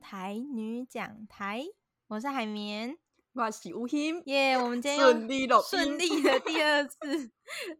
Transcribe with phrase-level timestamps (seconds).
[0.00, 1.64] 台女讲台，
[2.08, 2.98] 我是海绵。
[3.32, 4.54] 我是吴昕，耶！
[4.58, 7.30] 我们今天顺利顺利的 第二次，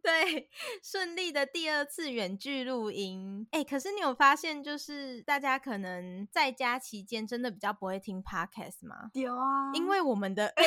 [0.01, 0.49] 对，
[0.81, 3.45] 顺利的第二次远距录音。
[3.51, 9.09] 哎、欸，可是你有发现，就是大家可能在家期间真的比较不会听 podcast 吗？
[9.13, 10.63] 有啊，因为我们的哎，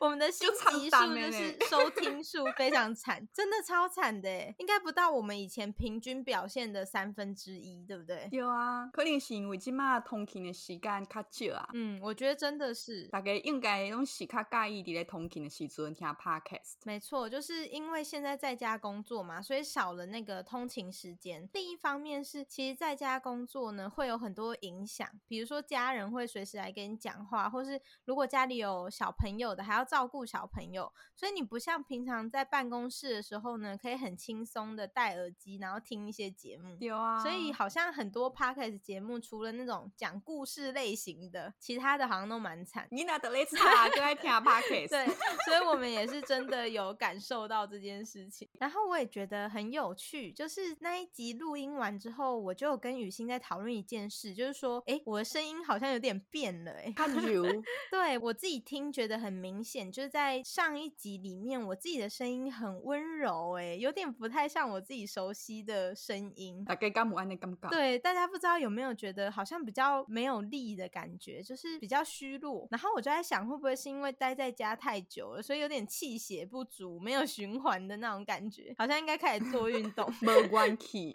[0.00, 8.26] 我们的新集数就是收听 数非常惨，真的超惨的，应该不到我们以前平均表现的三分之一，对不对？
[8.32, 11.68] 有啊，可能是因为今嘛通勤的时间较少啊。
[11.74, 14.02] 嗯，我觉得真的是，大概应该用。
[14.14, 21.48] 是较介意伫咧通勤的时阵听 podcast，没错，就是因为现在在家工作嘛，所以少了那个通勤时间。
[21.52, 36.76] 另一方面是，其实在家工作呢，会有很多影响，比如说家人会随时来跟你讲话，或是如果家里有小朋友的，还要照顾小朋友，所以你不像平常在办公室的时候呢，可以很轻松的戴耳机，然后听一些节目。
[36.78, 42.86] 有啊，所以好像很多 podcast 节目，除了那种讲故事类型的，其他的好像都蛮惨。
[42.90, 43.88] 你哪得来查？
[44.04, 45.06] 在听 podcast，对，
[45.46, 48.48] 所以我们也是真的有感受到这件事情。
[48.60, 57.46] 然后我也觉得很有趣，就是那一集录音完之后，我就有跟雨欣在讨论一件事，就是说，哎，我的声音好像有点变了， 哎，看如，
[57.90, 66.64] 对我自己听觉得很明显，就是在上一集里面，我自己的声音很温柔，哎，有点不太像我自己熟悉的声音。
[66.64, 72.66] 大概刚安的感觉，对，大家不知道有没有觉得好像比较没有力的感觉，就是比较虚弱。
[72.70, 80.12] 然后我就在想，会不会是因为待在家太久了，所以有点气血不足，没有循环的那种感觉，好像应该开始做运动。
[80.20, 81.12] 没关系，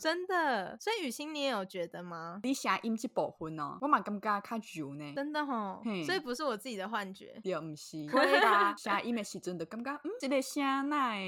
[0.00, 0.76] 真的。
[0.80, 2.40] 所以雨欣，你也有觉得吗？
[2.42, 5.12] 你声音这部分哦，我嘛感觉较久呢。
[5.14, 8.06] 真的吼，所以不是我自己的幻觉，也不是。
[8.06, 11.22] 对啦，声音的时阵就感觉，嗯，这个声奈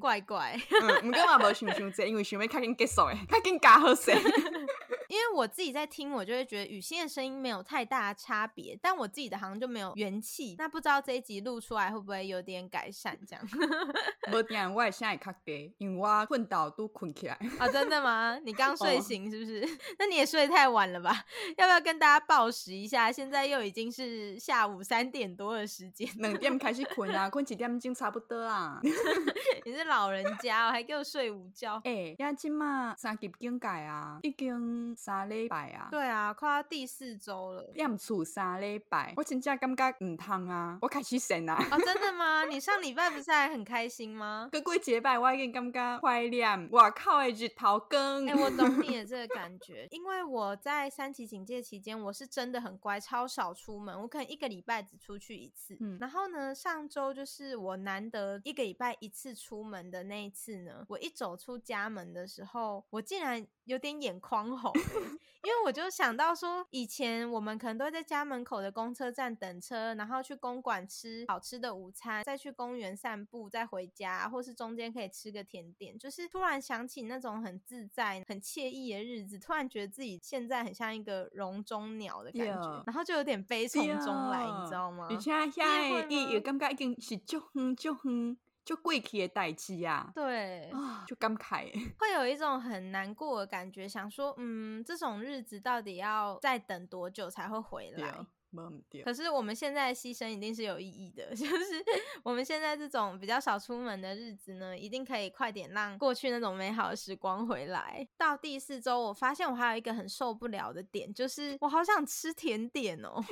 [0.00, 0.58] 怪怪。
[0.80, 4.14] 嗯，唔过我无想想这，因为想要较紧结束诶，较紧加好声。
[5.08, 10.54] 因为我自己在听，我就会觉得雨欣的声音没有太大的差别，但我自己的好像就没有元气。
[10.58, 13.18] 那不知道这一集录出来会不会有点改善？
[13.26, 13.48] 这样？
[14.30, 17.34] 我点，我也现在较低，因为我困到都困起来。
[17.58, 18.38] 啊、哦，真的吗？
[18.44, 19.64] 你刚睡醒是不是？
[19.64, 21.24] 哦、 那你也睡太晚了吧？
[21.56, 23.10] 要不要跟大家报时一下？
[23.10, 28.78] 现在又已经是下午三点多的时间，两点开始困啊，困几点钟差不多啊。
[29.64, 31.76] 你是老人家、哦，还给我睡午觉？
[31.84, 34.97] 哎、欸，呀，今嘛三级警戒啊，已经。
[35.00, 37.70] 三礼拜啊，对啊，快到第四周了。
[37.76, 41.54] 验出三礼拜，我真正感觉唔通啊，我开始神啊。
[41.70, 42.44] 哦，真的吗？
[42.46, 44.50] 你上礼拜不是还很开心吗？
[44.64, 48.26] 过几礼拜我已经感觉怀念，哇靠的日头光。
[48.26, 55.76] 哎、欸，我懂你的这个感觉， 因为我在三级警戒期间，我是真的很乖，超少出门，我可能一个礼拜只出去一次。
[55.78, 64.72] 嗯，然后呢，上周就是我难得一个礼拜一次出门的那一次呢，我一走出家门的时候，我竟然有点眼眶红。
[65.44, 75.96] 因为我就想到说，以前我们可能都会在家门口的公车站等车，然后去公馆吃好吃的午餐，再去公园散步，再回家，或是中间可以吃个甜点。
[75.96, 82.82] 就是突然想起那种很自在、很惬意的日子，突然觉得自己现在很像一个笼中鸟的感觉，yeah.
[82.86, 84.60] 然后就有点悲从中来，yeah.
[84.60, 85.06] 你知道吗？
[85.08, 88.36] 而且现在伊也感觉已经是足远足远。
[88.68, 90.70] 就贵气的代志啊，对，
[91.06, 98.26] 就感慨， 会有一种很难过的感觉，想说，嗯，这种日子到底要再等多久才会回来？
[99.04, 101.84] 可是我们现在牺牲一定是有意义的， 就是
[102.22, 108.06] 我们现在这种比较少出门的日子呢，一定可以快点让过去那种美好的时光回来。
[108.16, 113.24] 到第四周，我发现我还有一个很受不了的点，就是我好想吃甜点哦，我马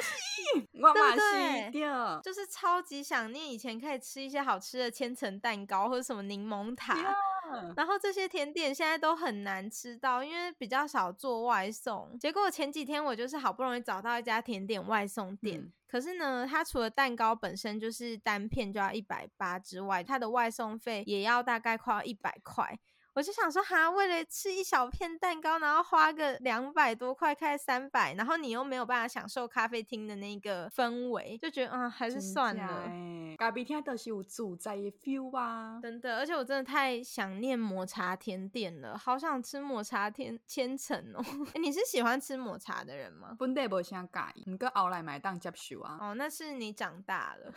[0.00, 6.94] 西，我马西，对，就是超级想念以前可以吃一些好吃的千层蛋糕或者什么柠檬塔。
[7.76, 12.18] 然后这些甜点现在都很难吃到，因为比较少做外送。
[12.18, 22.78] 结果前几天我就是好不容易找到一家甜点外送店，嗯、可是呢，它除了蛋糕本身就是单片就要一百八之外，它的外送费也要大概快要一百块。
[23.14, 33.36] 我就想说，哈，为了吃一小片蛋糕，然后花个两百多块，开三百，然后你又没有办法享受咖啡厅的那个氛围，就觉得啊、嗯，还是算了。
[33.36, 41.24] 咖啡厅都是有自在的 feel 啊，真的，而且我真的太想念抹茶甜点了，好想吃抹茶甜千层哦。
[41.60, 43.34] 你是喜欢吃抹茶的人吗？
[43.38, 45.98] 本地不想介意，不过后来买当接受啊。
[46.00, 47.52] 哦，那是你长大了，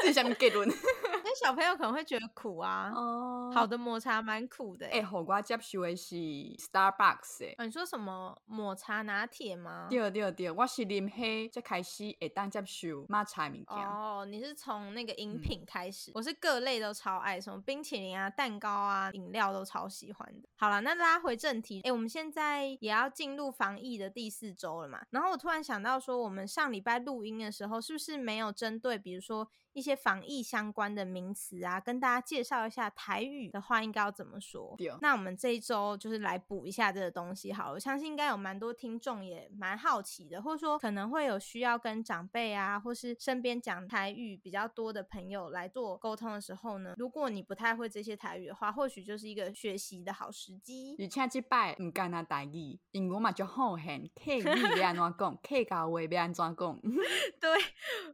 [0.00, 0.68] 这是什么结论？
[1.24, 2.90] 那小朋友可能会觉得苦啊。
[2.94, 4.86] 哦，好的抹茶蛮苦的。
[4.86, 7.62] 哎，好瓜接受的是 Starbucks。
[7.62, 9.88] 你说什么抹茶拿铁吗？
[9.90, 13.66] 对对对，我是啉黑才开始会当接受抹茶物件。
[13.68, 20.48] 哦，你是从那个饮品开始，我是各类都超爱，什么冰淇淋啊、蛋糕啊、饮料都超喜欢的。
[20.56, 25.04] 好了，那拉回正题，哎，我们现在也要进入防疫的第四周了嘛。
[25.10, 34.74] 然后我突然想到说，我们上礼拜录音的时候，是不是没有针对，比如说一些防疫相关的名词啊，跟大家介绍一下台语的话应该要怎么说？
[35.02, 37.72] 那我们这一周就是来补一下这个东西好了。
[37.74, 50.96] 我相信应该有蛮多听众也蛮好奇的，或者说可能会有需要跟长辈啊，或是身边讲台语比较多的朋友来做沟通的时候呢，如果你不太会这些台语的话，或许就是一个学习的好时机。
[50.98, 56.80] 而且这摆唔干那台语，英文嘛就好很客语要安怎讲，客家话要安怎讲。
[57.38, 57.50] 对，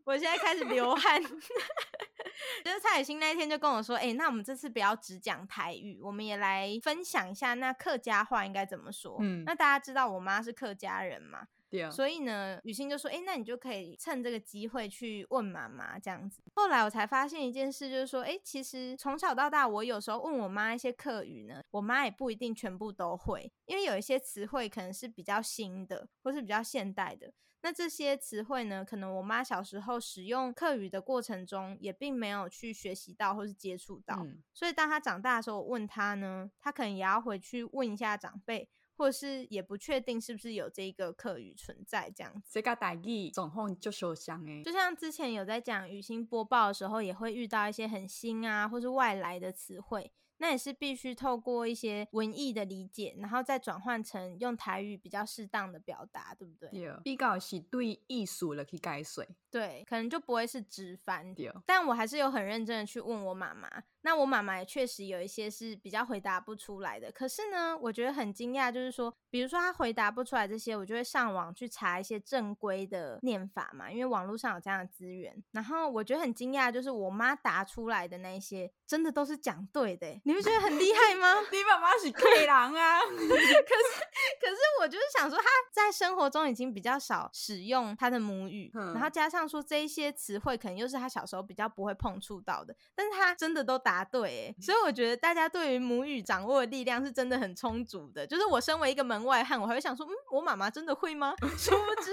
[0.03, 1.23] 我现在开始流汗。
[2.65, 9.17] 就是蔡雨欣那一天就跟我说，哎、欸，那我们这次不要只讲台语，我们也来分享一下那客家话应该怎么说。
[9.21, 11.47] 嗯，那大家知道我妈是客家人嘛？
[11.71, 11.91] 对。
[11.91, 16.43] 所以呢，雨欣就说，哎、欸，那你就可以趁这个机会去问妈妈这样子。
[16.55, 27.33] 后来我才发现一件事，就是说，哎、欸，其实从小到大，我有时候问我妈一些客语呢，我妈也不一定全部都会，因为有一些词汇可能是比较新的，或是比较现代的。
[27.63, 42.51] 那这些词汇呢，可能我妈小时候使用客语的过程中，也并没有去学习到或是接触到，嗯、所以当她长大的时候，我问她呢，她可能也要回去问一下长辈，或者是也不确定是不是有这个客语存在这样子。
[42.51, 50.13] 这个台语总共就受伤诶，就像之前有在讲雨欣播报的时候，也会遇到一些很新啊，或是外来的词汇。
[50.43, 56.69] 那也是必须透过一些文艺的理解，然后再转换成用台语比较适当的表达，对不对？
[56.71, 59.25] 对，比较是对艺术了去解说。
[59.53, 61.33] 对，可能就不会是直翻。
[61.33, 63.71] 对，但我还是有很认真的去问我妈妈。
[64.03, 67.11] 那我妈妈也确实有一些是比较回答不出来的。
[67.11, 75.33] 可是呢，我觉得很惊讶，就是说，比如说她回答不出来这些，我就会上网去查一些正规的念法嘛，因为网络上有这样的资源。
[75.53, 80.21] 然后我觉得很惊讶，就是我妈答出来的那些，真的都是讲对的。
[80.25, 81.41] 你不觉得很厉害吗？
[81.53, 82.99] 你妈妈是 K 狼啊。
[83.07, 93.92] 可是，可是我就是想说，她在生活中已经比较少使用她的母语，嗯、然后加上说这一些词汇，可能又是她小时候比较不会碰触到的，但是她真的都答。
[93.93, 98.27] 答对，所以我觉得大家对于母语掌握的力量是真的很充足的。
[98.27, 101.35] 就是我身为一个门外汉，我还会想说，嗯，我妈妈真的会吗？
[101.59, 102.11] 殊不知，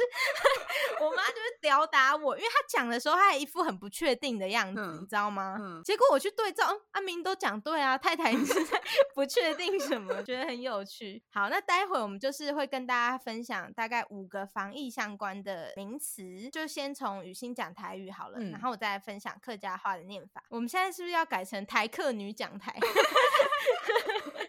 [1.00, 5.56] 我妈就是吊打我，因为她讲的时候，她还一副很不确定的样子，嗯、你知道吗？
[5.60, 8.82] 嗯、结果我去对照，嗯、阿明都讲对啊，太太你是在
[9.16, 10.22] 不确定什么？
[10.24, 11.24] 觉得很有趣。
[11.32, 20.44] 好，那待会我们就是会跟大家分享大概五个防疫相关的名词，就先从雨欣讲台语好了，嗯、然后我再来分享客家话的念法。
[20.50, 21.66] 我们现在是不是要改成？
[21.70, 22.76] 台客女讲台，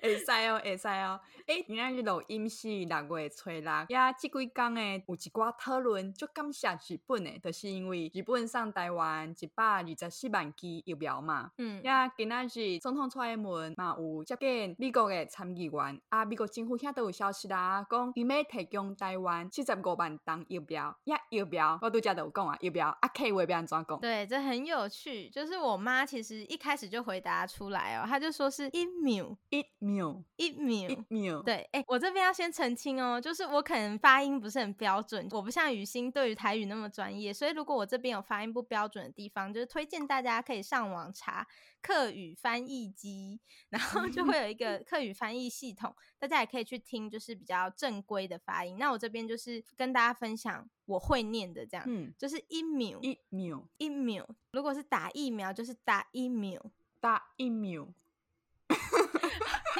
[0.00, 1.20] 会使哦，会使哦。
[1.46, 11.50] 诶，今仔日录音是六月初六，呀，即几工诶有一寡讨论，就感谢日本诶，就是因为日本送台湾一百二十四万支疫苗嘛。
[11.58, 23.98] 嗯，呀，今仔日总统出来问嘛，有接见美国诶参议员，啊，美国政府遐都有消息啦，讲伊要提供台湾七十五万档疫苗，呀，疫苗我拄则都有讲啊，疫苗啊，客话要安怎讲？
[24.00, 27.00] 对，这很有趣，就是我妈其实一开始就。
[27.00, 31.42] 回答出来哦，她就说是一秒，一秒，一秒，一秒。
[31.42, 41.46] 对，哎、欸，我这边要先澄清哦，就是我可能发音不是很标准，我不像雨欣对于台语那么专业，所以如果我这边有发音不标准的地方，就是推荐大家可以上网查
[41.82, 48.78] 客语翻译机，然后就会有一个 客语翻译系统，大家也可以去听，就是比较正规的发音。
[48.78, 54.28] 那我这边就是跟大家分享我会念的这样，嗯，就是一秒，一秒，一秒。
[54.52, 56.60] 如果是打疫苗，就是打一秒。
[57.02, 57.88] 打疫苗，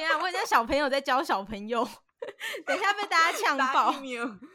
[0.00, 0.16] 天啊！
[0.18, 1.86] 我很像小朋友在教小朋友，
[2.66, 3.92] 等一下被大家呛爆。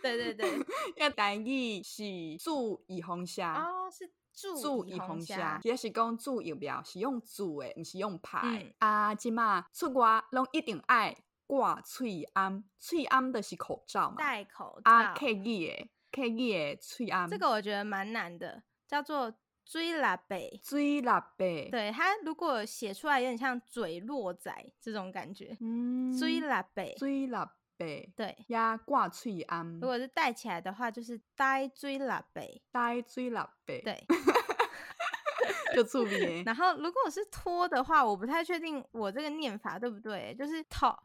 [0.01, 0.59] 对对对，
[0.97, 2.03] 要台语是
[2.39, 8.39] 注意红虾哦，是注意红虾，其实是讲注疫苗是用注的，不是用拍。
[8.43, 14.15] 嗯、啊，即嘛出外拢一定爱挂喙安，喙罨的是口罩嘛？
[14.17, 14.91] 戴口罩。
[14.91, 19.33] 啊，客语的客语的喙安，这个我觉得蛮难的，叫做。
[19.65, 27.43] 水拉白，水拉白，对，他如果写出来有点像嘴落仔这种感觉，嗯，水拉白，水拉
[27.75, 34.05] 白，对，呀挂喙罨，如果是戴起来的话，就是戴水拉白，戴水拉白，对，
[35.75, 36.43] 就出名。
[36.45, 40.95] 然后如果是拖的话，我不太确定我这个念法对不对，就是拖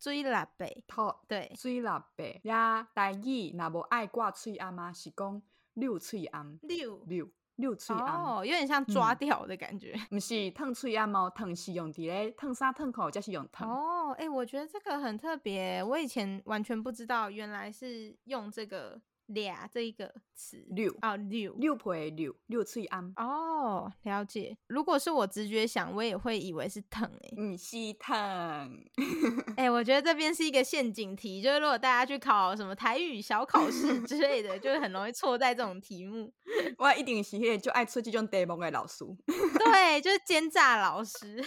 [0.00, 4.92] 水拉白，拖，对，水拉白，呀，台语那无爱挂喙罨吗？
[4.92, 5.40] 是讲
[5.74, 7.30] 溜喙罨，溜溜。
[7.58, 9.92] 溜喙暗哦，有点像抓掉的感觉。
[10.10, 13.70] 不、嗯、是烫喙暗哦，烫是用伫咧烫衫烫口，才是用烫。
[13.70, 19.00] 哦，哎、欸，我觉得这个很特别，我以前完全不知道，原来是用这个。
[19.28, 24.56] 俩这一个词，六啊溜溜皮溜溜喙暗哦，了解。
[24.66, 28.14] 如果是我直觉想，我也会以为是疼诶、欸，嗯，是疼。
[29.56, 36.32] 哎、欸，我觉得这边是一个陷阱题，就是如果大家去考什么台语小考试之类的，就会很容易错在这种题目。
[36.78, 41.44] 我一定是迄就爱出这种题目的老师， 对，就是奸诈老师。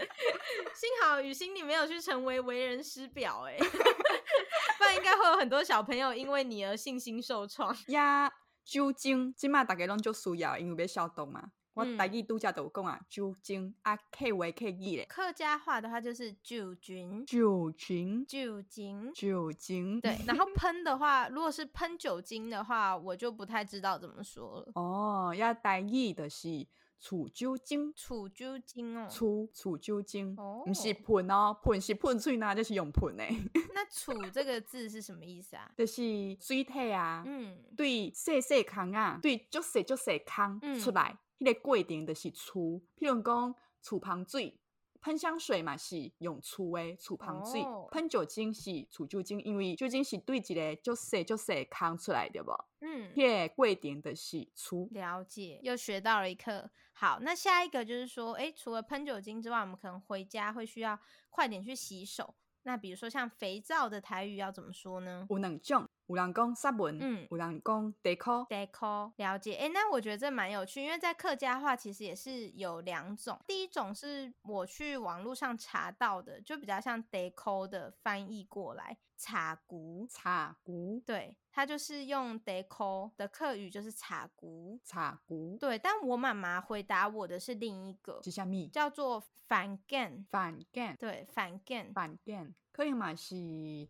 [0.74, 3.58] 幸好雨欣你没有去成为为人师表哎、欸。
[4.78, 8.32] 不然应该会有很多小朋友因为你而信心受创 呀。
[8.62, 11.50] 酒精，今嘛大家拢就需要，因为要消毒嘛。
[11.74, 15.06] 我台语拄则都有讲啊，酒精啊，客话客语咧。
[15.06, 20.00] 客家话的话就是酒精，酒精，酒精，酒精。
[20.00, 24.70] 对，然后喷的话，如果是喷酒精的话，我就不太知道怎么说了。
[24.74, 26.66] 哦，要台语的是。
[27.00, 33.34] 除酒精，储酒精哦，储储酒精，哦，不是喷哦，喷是喷水呐，就是用喷诶。
[33.74, 35.72] 那储这个字是什么意思啊？
[35.74, 36.02] 就是
[36.38, 42.82] 水体啊，嗯，对细细空啊，对足细足细空出来，迄、嗯、个过程就是储。
[42.98, 44.59] 譬如讲除芳水，
[45.00, 52.52] 喷香水嘛是用除的除芳水，喷、哦、酒精是除酒精，因为酒精是对一个足细足细空出来的不？
[52.80, 54.88] 嗯，迄个过程就是醋。
[54.92, 56.70] 了解，又学到了一课。
[56.92, 60.98] 好，那下一个就是说，哎，除了喷酒精之外，我们可能回家会需要
[61.30, 62.34] 快点去洗手。
[62.64, 65.26] 那比如说像肥皂的台语要怎么说呢？
[65.30, 69.12] 有两种，有人讲沙文，嗯，有人讲茶箍，茶箍。
[69.16, 73.40] 了解，哎，那我觉得这蛮有趣，因为在客家话其实也是有两种。
[73.46, 78.96] 第一种是我去网络上查到的，就比较像 deco 的翻译过来。
[79.20, 85.78] 茶壶，茶壶，对，它就是用茶壶的客语就是茶壶，茶壶，对。
[85.78, 88.66] 但我妈妈回答我的是另一个，是什么？
[88.72, 93.34] 叫做番梘，番梘，对，番梘，番梘，可能嘛是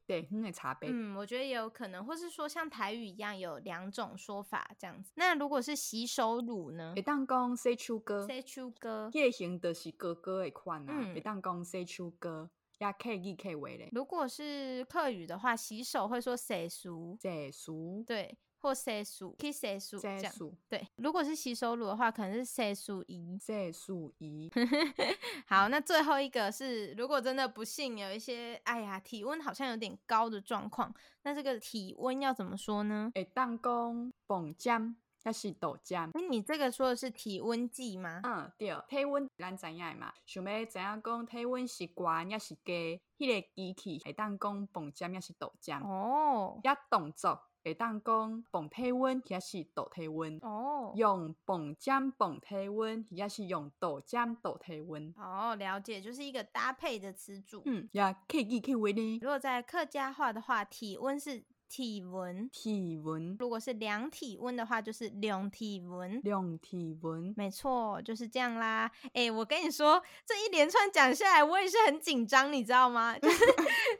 [0.04, 0.88] 地方的茶杯。
[0.90, 5.12] 嗯，我觉得也有可能，或是说像台语一样有两种说法这样子。
[5.14, 6.94] 那如果是洗手乳呢？
[6.96, 12.50] 会当讲洗手膏，洗手膏，叶型的是哥哥的款啊，会当讲洗手膏。
[12.80, 13.88] 也可以可以为嘞。
[13.92, 20.32] 如果是客语的话，洗手会说洗漱，洗漱，对，或洗漱，可以洗漱，这样，
[20.66, 20.88] 对。
[20.96, 24.50] 如果是洗手乳的话，可能是洗漱仪，洗漱仪。
[25.46, 33.12] 好，那最后一个是，如果真的不幸有一些，哎呀，体温好像有点高的状况，那这个体温要怎么说呢？
[33.14, 34.96] 诶当讲膨胀。
[35.24, 36.10] 也是豆浆。
[36.14, 38.20] 那你这个说的是体温计吗？
[38.24, 40.12] 嗯，对，体温咱知影嘛。
[40.24, 45.82] 想要知影讲体温是高也是低，迄、那个机器会当讲膨胀也是豆浆。
[45.86, 46.58] 哦。
[46.64, 50.38] 也动作会当讲泵体温也是倒体温。
[50.42, 50.92] 哦。
[50.96, 55.12] 用泵针泵体温也是用豆浆倒体温。
[55.18, 57.62] 哦，了解，就是一个搭配的词组。
[57.66, 59.18] 嗯，也可以可以为呢。
[59.20, 61.44] 如果在客家话的话，体温是。
[61.70, 63.36] 体温，体温。
[63.38, 67.32] 如果是量体温的话，就是量体温，量体温。
[67.36, 68.90] 没错，就是这样啦。
[69.04, 73.16] 哎、欸，我跟你说，这一连串讲下来，我也是很紧张，你知道吗？
[73.22, 73.38] 就是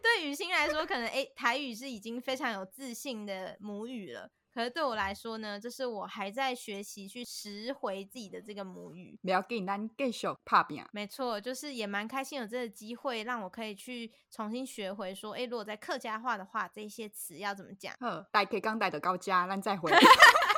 [0.03, 4.29] 对雨欣来说，可能哎、欸，台语是已经非常有自信的母语了。
[4.53, 9.19] 可是对我来说呢，这是我还在学习去拾回自己的这个母语。
[9.23, 10.85] 不要给，咱继续拍拼。
[10.93, 17.95] 没错，就是也蛮开心有这个机会，让我可以去重新学回说，哎，如果在客家话的话，这些词要怎么讲？
[18.01, 19.91] 好，大家刚带的高家，咱再回。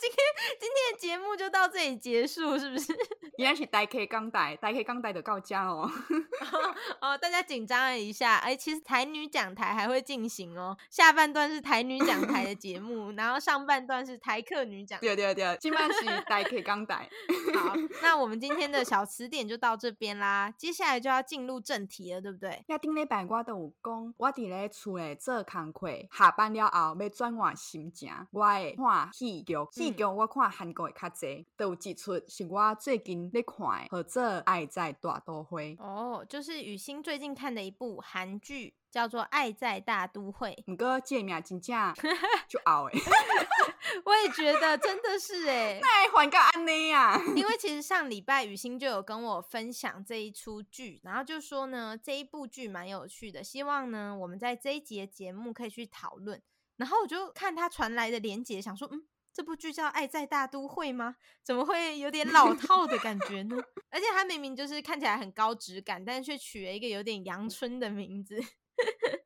[0.00, 0.18] 今天
[0.58, 2.96] 今天的节目就到这里结束，是不是？
[3.36, 5.90] 应该是台客刚带，台客刚带的告家 哦。
[7.00, 10.76] 哦，大家紧张了一下，哎，其实台女讲台还会进行哦。
[10.88, 14.98] 下半段是台女讲台的节目，然后上半段是台客女讲。
[15.00, 17.08] 对对对，今晚是 台客刚带。
[17.54, 22.64] 好，那我们今天的小词典就到这边啦，接下来就要进入正题了，对不对？
[22.68, 29.10] 那顶礼拜我都有讲，我伫咧厝诶做工课，下班了后要转换心情，我会看。
[29.12, 29.54] 戏剧，
[29.98, 35.76] 我看韩国的较侪，都有几出是我最近在看的，或者《爱在大都会》。
[35.82, 40.56] 哦，就是雨欣最近看的一部韩剧，叫做《爱在大都会》。
[40.64, 41.94] 不过这名真正
[42.48, 42.98] 就拗诶，
[44.04, 45.78] 我也觉得真的是诶。
[45.82, 47.20] 那还换个安妮啊？
[47.34, 56.40] 因为其实上礼拜雨欣就有跟我分享这一出剧，然后就说呢，这一部剧蛮有趣的，希望呢我们在这一集的节目可以去讨论。
[56.76, 61.16] 然后我就看他传来的连结，想说，嗯，这部剧叫《爱在大都会》吗？
[61.42, 63.56] 怎么会有点老套的感觉呢？
[63.90, 68.40] 而且它明明就是看起来很高质感，但是却取了一个有点阳春的名字。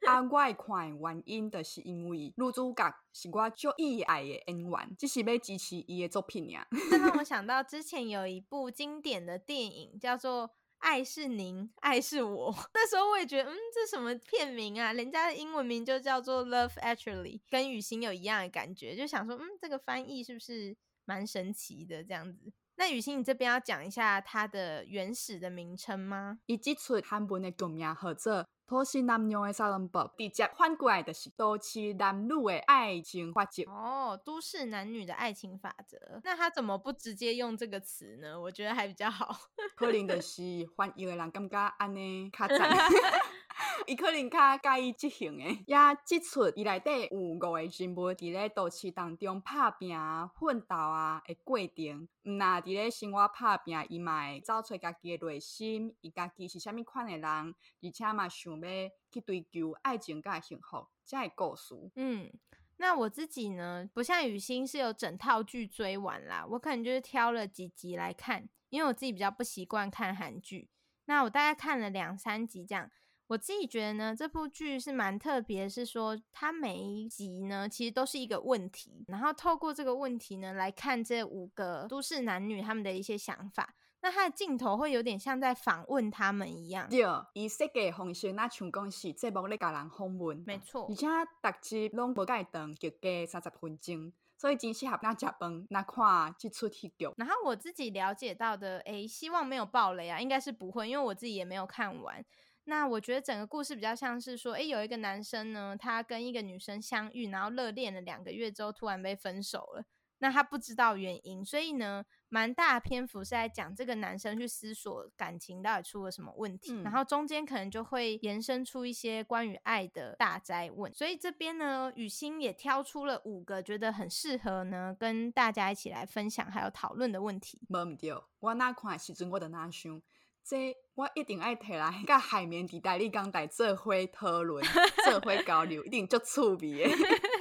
[0.06, 6.66] 啊，我会看的原因就是因为女主角是我最意爱的演员，只是要支持伊的作品呀。
[6.90, 12.52] 这让我想到之前有一部经典的电影叫做《爱是您，爱是我》。
[12.74, 14.92] 那时候我也觉得，嗯，这什么片名啊？
[14.92, 22.04] 人家的英文名就叫做《Love Actually》，跟雨欣有一样的感觉，就想说，嗯，这个翻译是不是蛮神奇的？
[22.04, 22.52] 这样子。
[22.76, 26.40] 那雨欣，你这边要讲一下它的原始的名称吗？
[26.46, 28.46] 以及出韩文的剧名叫做。
[28.66, 33.62] 都市男女的杀人 법， 直接翻过来的是都市男女的爱情法则。
[33.64, 35.98] 哦，都市男女的爱情法则。
[36.24, 38.40] 那他怎么不直接用这个词呢？
[38.40, 39.36] 我觉得还比较好。
[39.76, 40.42] 可能就是
[40.76, 42.58] 换一个人感觉安尼卡赞。
[43.86, 45.64] 伊可能较介意即型诶。
[45.66, 52.08] 也即出伊内底有五个人物伫咧都市当中拍拼啊、奋斗啊诶过程。
[52.24, 61.74] 毋那伫咧生活拍拼，伊嘛会找出家己诶内心，伊家己是虾米款诶人，而且嘛想要去追求爱情甲幸福，这样的故事。
[61.96, 62.32] 嗯，
[62.78, 70.70] 那我自己呢，不像雨欣是有整套剧追完啦，我可能就是挑了几集来看，因为我自己比较不习惯看韩剧。
[71.06, 72.90] 那我大概看了两三集这样。
[73.28, 83.74] 我自己觉得呢，这部剧是蛮特别，是说它每一集呢，其实都是一个问题，然后透过这个问题呢，来看这五个都市男女他们的一些想法。
[84.02, 86.86] 那它的镜头会有点像在访问他们一样。
[86.90, 87.00] 对，
[87.32, 90.44] 以设计方式，那像讲是节目咧，甲人访问。
[90.46, 90.86] 没错。
[90.90, 97.08] 而且逐集拢无介长，就加三十分钟，所以真适合那食饭，那看这出戏剧。
[97.16, 102.22] 然后我自己了解到的，诶，希望没有爆雷啊，应该是不会，因为我自己也没有看完。
[102.64, 109.84] 那我觉得整个故事比较像是说，诶，有一个男生呢，他跟一个女生相遇，然后热恋了两个月之后，突然被分手了。
[110.18, 120.90] 那他不知道原因，所以呢，蛮大篇幅是在讲这个男生去思索感情到底出了什么问题，嗯、然后中间可能就会延伸出一些关于爱的大哉问。
[120.94, 127.60] 所以这边呢，雨欣也挑出了五个觉得很适合呢跟大家一起来分享还有讨论的问题。
[127.68, 130.00] 没唔对，我那看时阵我的那想。
[130.46, 134.62] 这我一定爱提来，甲海绵地带你刚带做伙讨论，
[135.04, 136.96] 做伙交流，一定足趣味的。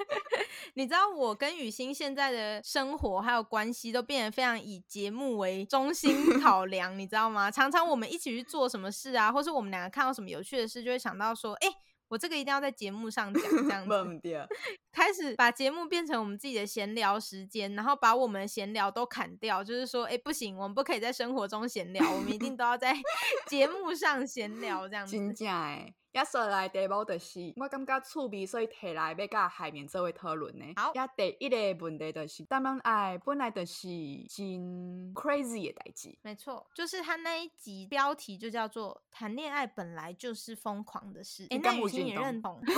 [0.75, 7.51] 你知道我跟雨欣现在的生活还有关系都变得非常以节目为中心考量，你知道吗？
[7.51, 11.75] 常常我们一起去做什么事啊，或是我们两个看到什么有趣的事，就会想到说，哎、欸。
[12.13, 13.83] 我这个一定要在节目上讲，这样
[14.21, 14.47] 子，
[14.91, 22.95] 开始把节目变成我们自己的闲聊时间，然后把我们的闲聊都砍掉，就是说，哎，不行，我们不可以在生活中闲聊，我们一定都要在
[23.49, 25.17] 节目上闲聊，这样子。
[25.17, 25.95] 真正诶。
[26.13, 30.65] 也说来题目就是，我感觉趣味，所以提来要甲海绵做位讨论呢。
[30.75, 36.15] 好，也第一个问题就是，谈恋爱本来就是真 crazy 的代志。
[36.21, 41.47] 没错，就是他那一集标题就叫做“谈恋爱本来就是疯狂的事”。
[41.51, 42.61] 哎，那雨欣也认同。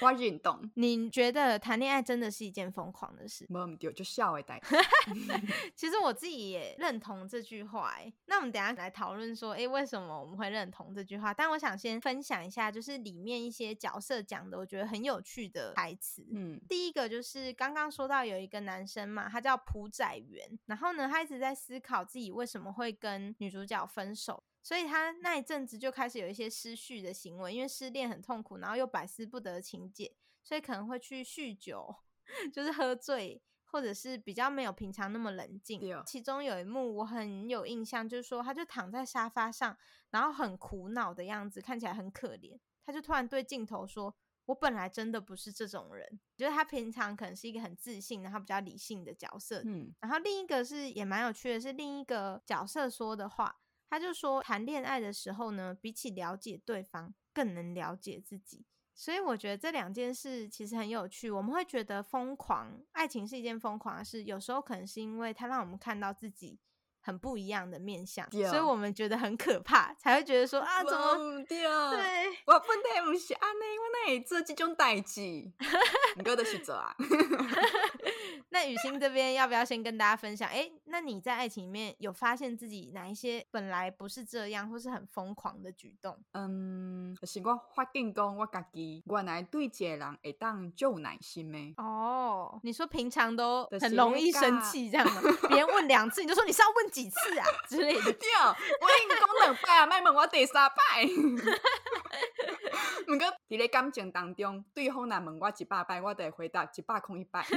[0.00, 3.46] 我运动，你觉得谈恋爱真的是一件疯狂的事？
[3.48, 4.60] 没丢，就笑会带。
[5.74, 7.94] 其实我自己也认同这句话。
[7.96, 11.32] 哎，那我们等一下来讨论说，哎，为什么我们会认同这句话？
[11.32, 16.26] 但我想先分享一下，就是里面一些角色讲的，我觉得很有趣的台词。
[16.32, 24.42] 嗯，第一个就是刚刚说到有一个男生嘛，他叫朴载元，然后呢，他一直在思考自己为什么会跟女主角分手。
[24.64, 31.94] 所以他那一阵子就开始有一些失序的行为，因为失恋很痛苦，然后又百思不得其解，所以可能会去酗酒，
[32.50, 35.82] 就是喝醉，或者是比较没有平常那么冷静。
[36.06, 39.76] 其中有一幕我很有印象，就是说他就躺在沙发上，
[40.08, 42.58] 然后很苦恼的样子，看起来很可怜。
[42.86, 49.62] 他就突然对镜头说：“我本来真的不是这种人。”觉得他平常可能是一个很自信，然后比较理性的角色。
[49.66, 53.60] 嗯，然后另一个是也蛮有趣的，是另一个角色说的话。
[53.94, 58.66] 他就说，谈恋爱的时候呢，比起了解对方，更能了解自己。
[58.92, 61.30] 所以我觉得这两件事其实很有趣。
[61.30, 66.58] 我们会觉得疯狂，爱情是一件疯狂的事，有时候可能是因为它让我们看到自己
[67.04, 71.66] 很不一样的面相，所以我们觉得很可怕，才会觉得说啊，怎么对？
[72.46, 75.20] 我本来不是安内，我哪会做这种代志？
[75.20, 76.96] 你哥的是做啊。
[78.48, 80.48] 那雨欣这边要不要先跟大家分享？
[80.48, 86.16] 哎、欸，那你在爱情里面有发现自己哪一些本来不是这样，或是很疯狂的举动？
[86.32, 91.82] 嗯，就是我发现讲我自己原来对一个人会当就有耐心的。
[91.82, 95.20] 哦，你说平常都很容易生气这样吗？
[95.48, 98.12] 别人问两次你就说你是要问几次啊 之类的。
[98.12, 98.28] 对，
[98.80, 101.04] 我已经讲两摆啊，卖问我第三摆。
[103.06, 107.44] 不过伫咧感情当中，对方若问我一百摆，我就会回答一百空一百。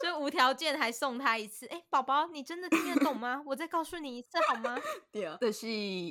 [0.00, 3.40] 就无条件还送他一次，哎、欸，宝宝，你真的听得懂吗？
[3.46, 4.76] 我再告诉你一次好吗？
[5.12, 5.66] 对，就是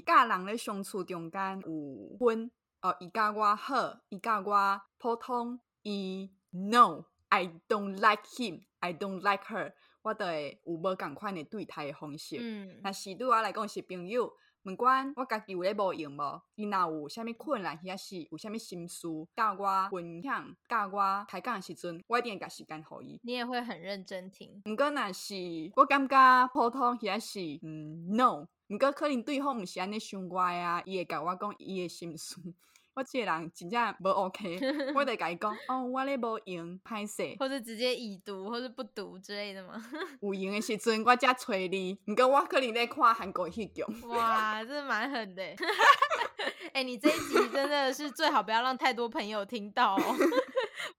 [0.05, 2.49] 甲人咧相处中间有分，
[2.81, 12.37] 哦，伊甲我好，伊甲我普通，伊 no，I don't like him，I don't like her，我就会有无共款的对待的方式。
[12.39, 14.33] 嗯，若是对我来讲是朋友。
[14.63, 23.19] 不管我家己有咧无用无，伊若有啥物困难，或者是有啥物心事，教我分享，教我开讲的时阵，我一定会甲时间互伊。
[23.23, 24.61] 你也会很认真听。
[24.65, 25.33] 毋过若是
[25.75, 32.35] 我感觉普通，或者是嗯 no，毋过可能对方毋是安尼想我啊，伊会甲我讲伊的心事。
[32.93, 34.59] 我这个人真正无 OK，
[34.93, 39.81] 我得甲伊讲哦，我咧无用，歹势，或者直接已读，或者不读之类的吗？
[40.21, 43.81] 有用的时阵我才催你，毋过我可能在看韩国戏剧。
[44.07, 45.41] 哇，真的蛮狠的。
[46.73, 50.15] 哎、欸，你这一集真的是最好不要让太多朋友听到哦，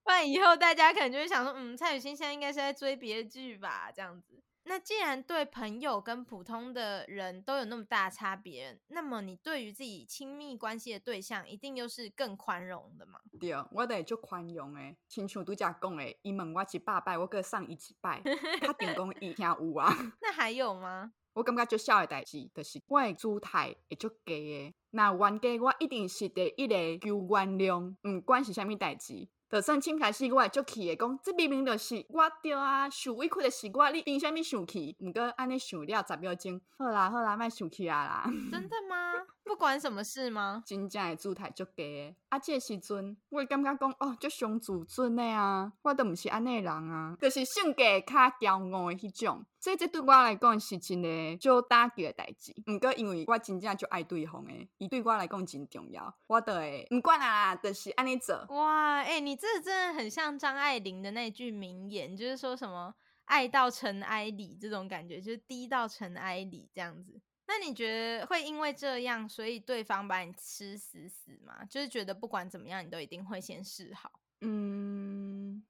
[0.03, 4.43] 不然以后大家可能就会想说，嗯，蔡雨欣现在应该是在追别的剧吧，这样子。
[4.65, 13.21] 那既然对朋友跟普通的人都有那么大差别，那么你对于自己亲密关系的对象，一定又是更宽容的吗？
[13.41, 18.23] 对，我得就宽容诶，亲像拄则讲诶，伊问我一百摆，我阁送伊一摆，
[18.63, 19.93] 他顶讲伊听有啊。
[20.23, 21.13] 那还有吗？
[21.35, 24.75] 我感觉最小的代志，就是我的姿态会足低诶。
[24.91, 29.27] 那冤家，我一定是第一个求原谅，毋管是啥物代志。
[29.53, 34.97] 就算亲开始，我会足气的讲，这明明就是我对啊，受委屈的是我，你凭啥物生气？
[34.99, 38.25] 毋过安尼想了十秒钟，好啦好啦，莫生气啊啦！
[38.51, 39.13] 真的吗？
[39.45, 40.63] 不管什么事吗？
[40.65, 49.45] 真正的姿态足低的，啊，这时阵我会感觉讲，哦，足伤自尊的啊，我都毋是安尼人啊，就是性格较骄傲的迄种。
[49.61, 58.45] 所以这对我来讲是真的就打击的代志，毋过因为我真正就爱对方诶，伊对我来讲真重要，我都会毋管啊，就是安尼做。
[58.49, 62.95] 哇，哎、欸，你这真的很像张爱玲的那句名言，就是说什么
[63.27, 67.21] “爱到尘埃里”这种感觉，就是滴到尘埃里这样子。
[67.55, 71.63] 那你觉得会因为这样，所以对方把你吃死死吗？
[71.69, 74.11] 就是觉得不管怎么样，你都一定会先示好？
[74.41, 75.63] 嗯。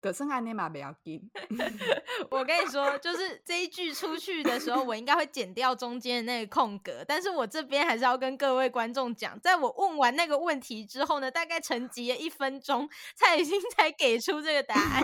[0.00, 1.30] 可是安尼嘛不要紧。
[2.30, 7.02] 我跟你说，就是这一句出去的时候，我应该会剪掉中间的那个空格。
[7.06, 15.02] 但是我这边还是要跟各位观众讲，在我问完那个问题之后呢，大概沉寂了一分钟，蔡宇星才给出这个答案。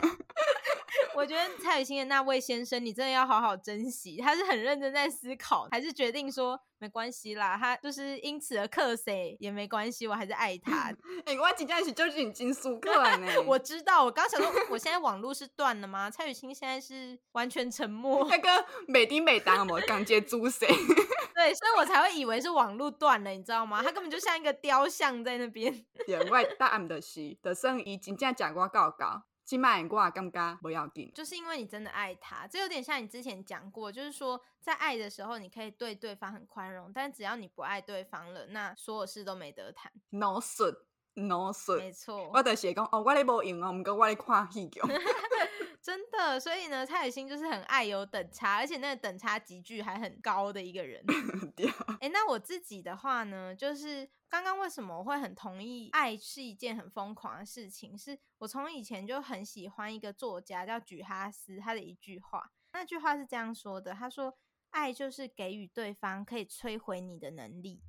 [1.15, 4.17] 我觉得蔡雨欣的那位先生，你真的要好好珍惜。
[4.19, 7.57] 他是很认真在思考，还是决定说没关系啦？
[7.59, 10.91] 他就是因此而克谁也没关系，我还是爱 他。
[11.25, 13.27] 哎、欸，我真的是就是你金属客呢。
[13.47, 16.11] 我知道，我刚想说，我现在网络是断了吗？
[16.11, 18.27] 蔡雨欣现在是完全沉默。
[18.29, 20.67] 那个美丁美当我刚接猪谁？
[20.67, 23.83] 对，所以我才会以为是网络断了，你知道吗？
[23.83, 25.73] 他根本就像一个雕像在那边。
[26.07, 29.23] 对，我答案就是，就算伊真正讲我告告。
[29.51, 39.91] 起码我也感觉不要紧，就是因为你真的爱他，这有点像你之前讲过，就是说在爱的时候你可以对对方很宽容，但只要你不爱对方了，那所有事都没得谈。
[40.11, 42.31] No shit，no shit，没错。
[42.33, 44.81] 我就写讲哦，我咧无用哦，毋过我咧看戏剧。
[45.91, 51.05] 真的，所以呢，蔡宇星就是很爱有等差，而且那个等差集距还很高的一个人。
[51.99, 57.99] 哎、欸，那我自己的话呢，就是刚刚为什么我会很同意爱是一件很疯狂的事情？
[57.99, 64.39] 是我从以前就很喜欢一个作家叫举哈斯，他的一句话，那句话是这样说的：他说，
[64.71, 67.83] 爱就是给予对方可以摧毁你的能力，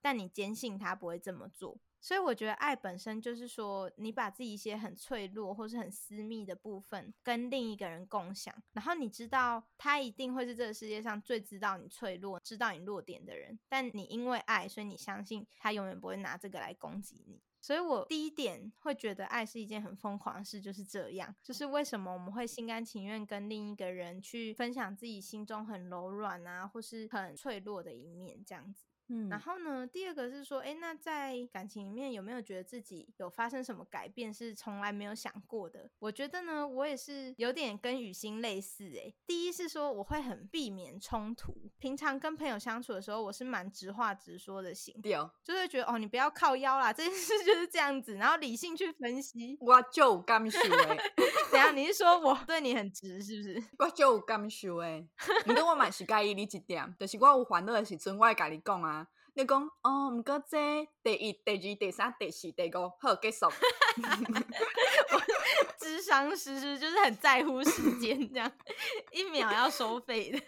[0.00, 1.80] 但你坚信他不会这么做。
[2.00, 17.40] 所以我觉得爱本身就是说，你把自己一些很脆弱或是很私密的部分跟另一个人共享，然后你知道他一定会是这个世界上最知道你脆弱、知道你弱点的人，但你因为爱，所以你相信他永远不会拿这个来攻击你。
[17.60, 28.84] 所以我第一点会觉得爱是一件很疯狂的事，就是这样，就是为什么我们会心甘情愿跟另一个人去分享自己心中很柔软啊，或是很脆弱的一面，这样子。
[29.08, 35.90] 嗯，然后呢，第二个是说，哎，那在感情里面有没有觉得自己有发生什么改变是从来没有想过的？
[35.98, 49.56] 我觉得呢，我也是有点跟雨欣类似，哎，第一是说我会很避免冲突，平常跟朋友相处的时候，我是蛮直话直说的型，对，就会觉得哦，你不要靠腰啦，这件事就是这样子，然后理性去分析。
[49.60, 50.98] 我就甘受哎，
[51.50, 51.74] 怎样？
[51.74, 53.62] 你是说我对你很直是不是？
[53.78, 55.02] 我就甘受哎，
[55.46, 58.97] 你跟我蛮是介意你一点，就是我有烦恼的时阵，我会跟你讲啊。
[59.38, 60.58] 你讲哦，毋过这
[61.00, 63.46] 第一、第二、第三、第四、第五，好结束。
[65.78, 68.50] 智商师是就是很在乎时间，这样
[69.14, 70.40] 一秒要收费的。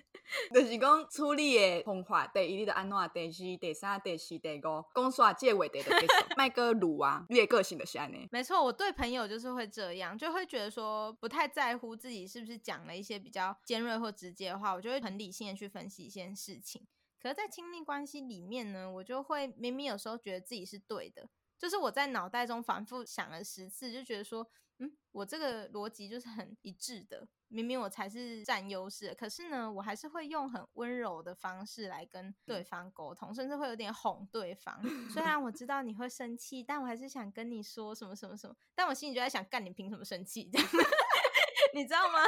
[0.53, 8.29] 就是讲处理的方法，第一你就安怎，第二、第三、第四、第五，讲煞这话题就结束，卖个鲁啊，你的个性就是安尼。
[8.33, 16.85] 没错，我对朋友就是会这样，就会觉得说不太在乎自己是不是讲了一些比较尖锐或直接的话，我就会很理性的去分析一些事情。
[17.21, 21.29] 可是，在亲密关系里面呢，我就会明明有时候觉得自己是对的，
[21.59, 34.81] 就是我在脑袋中反复想了十次，就觉得说，嗯，我这个逻辑就是很一致的，明明我才是占优势，可是呢，我还是会用很温柔的方式来跟对方沟通，甚至会有点哄对方。
[35.13, 40.49] 虽然我知道你会生气，但我还是想跟你说什么什么什么，但我心里就在想，干你凭什么生气？
[40.51, 40.69] 这 样
[41.75, 42.19] 你知道吗？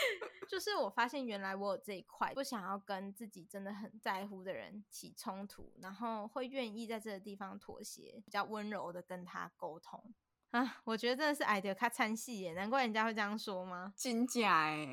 [0.48, 10.12] 就是我发现原来我有这一块，不想要跟自己真的很在乎的人起冲突，然后会愿意在这个地方妥协，比较温柔的跟他沟通
[10.50, 10.80] 啊。
[10.84, 13.92] 我觉得真的是矮的他参戏耶，难怪人家会这样说吗？
[13.96, 14.88] 真假哎，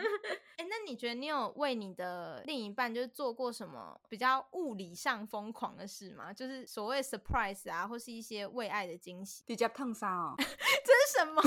[0.56, 6.32] 哎，那你觉得你有为你的另一半就是做过什么比较物理上疯狂的事吗？
[6.32, 9.44] 就是所谓 surprise 啊，或是一些为爱的惊喜？
[9.46, 11.42] 直接烫伤哦， 这是什么？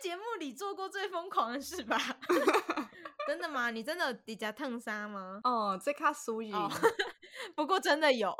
[0.00, 1.98] 节目里做过最疯狂的事吧？
[3.26, 3.70] 真的吗？
[3.70, 5.40] 你真的有底下烫纱吗？
[5.44, 6.52] 哦，这卡输赢。
[7.54, 8.34] 不过真的有，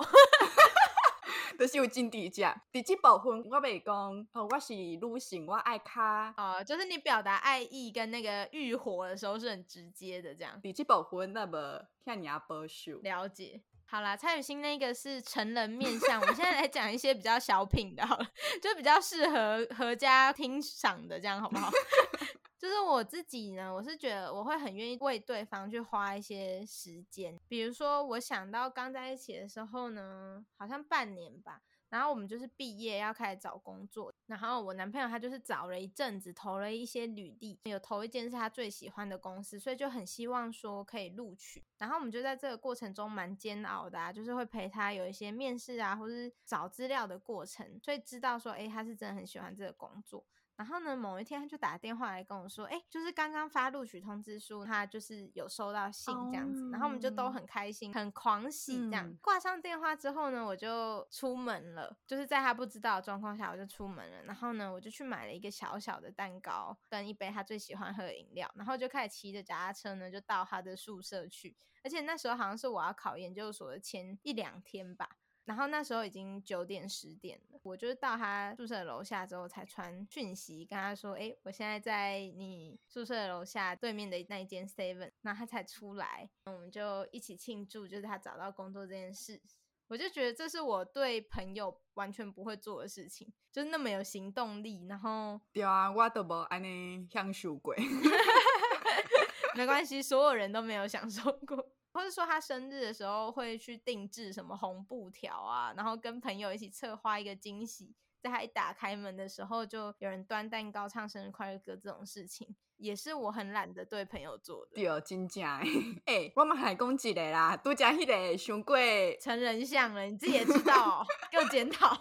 [1.59, 2.61] 就是有进底价。
[2.73, 3.95] 第几部分我未讲，
[4.33, 6.35] 哦，我是女性，我爱卡。
[6.37, 10.61] 哦，就是你表达爱意跟那个欲火的时候是很直接的，这样。
[10.61, 12.99] 第几部分那么看你要保守。
[13.03, 13.61] 了解。
[13.93, 18.27] 好啦，蔡雨欣那个是成人面向，我现在来讲一些比较小品的，好了，
[18.63, 21.71] 就比较适合合家听赏的，这样好不好？
[22.59, 31.61] 就是我自己呢，我是觉得我会很愿意为对方去花一些时间，比如说我想到刚在一起的时候呢，好像半年吧。
[31.93, 41.63] 然后我们就是毕业要开始找工作，然后我男朋友他就是找了一阵子，投了一些履历，有投一间是他最喜欢的公司，所以就很希望说可以录取。
[41.77, 50.25] 然后我们就在这个过程中蛮煎熬的啊，就是会陪他有一些面试啊，或是找资料的过程，所以知道说，诶，他是真的很喜欢这个工作。
[50.57, 59.13] 然后呢，某一天他就打电话来跟我说：“哎，就是刚刚发录取通知书，他就是有收到信这样子。”然后我们就都很开心，很狂喜这样。
[59.21, 64.23] 挂上电话之后呢，我就出门了，就是在他不知道的状况下，我就出门了。
[64.25, 71.57] 然后呢，我就去买了一个小小的蛋糕跟一杯他最喜欢喝的饮料，然后就开始骑着脚踏车呢，就到他的宿舍去。
[71.83, 75.17] 而且那时候好像是我要考研究所的前一两天吧。
[75.45, 89.41] 然后那时候已经九点十点了，我就是到他宿舍楼下之后才传讯息跟他说：“哎，我现在在你宿舍楼下对面的那一间 Seven。”然后他才出来，我们就一起庆祝，就是他找到工作这件事。
[89.89, 94.87] 我就觉得这是我对朋友完全不会做的事情，就是那么有行动力。
[94.89, 97.75] 然后对啊，我都没安尼享受过，
[99.55, 101.73] 没关系，所有人都没有享受过。
[101.93, 114.73] 或者说他生日的时候会去定制什么红布条啊，然后跟朋友一起策划一个惊喜，在他一打开门的时候就有人端蛋糕唱生日快乐歌，这种事情也是我很懒得对朋友做的。
[114.75, 115.65] 对，真正哎、
[116.07, 118.77] 欸，我嘛还讲一个啦，都讲迄个伤过
[119.21, 121.97] 成人相了，你自己也知道、哦， 给我检讨。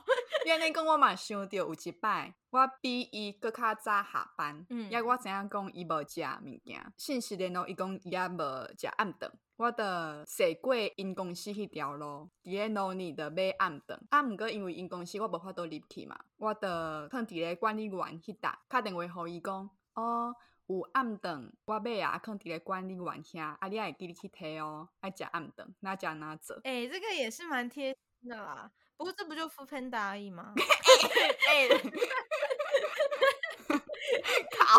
[0.45, 8.41] 因为你讲我嘛想到有一摆，我比伊搁较早下班，嗯，也我知影讲伊无食物件，信息联络伊讲伊也无
[8.77, 9.31] 食暗顿。
[9.57, 20.33] 我的坐过因公司迄条路，伫咧努力的买暗顿，啊，毋过因为因公司我无法度入去嘛，我的放伫咧管理员迄搭，敲电话互伊讲，哦，
[20.71, 26.55] 有暗顿，我买啊，放伫咧管理员遐，啊，你会记得去摕哦，爱食暗顿，哪食哪做。
[26.63, 30.53] 诶、欸，这个也是蛮贴心的啦，不过这不就 foodpanda 而已吗？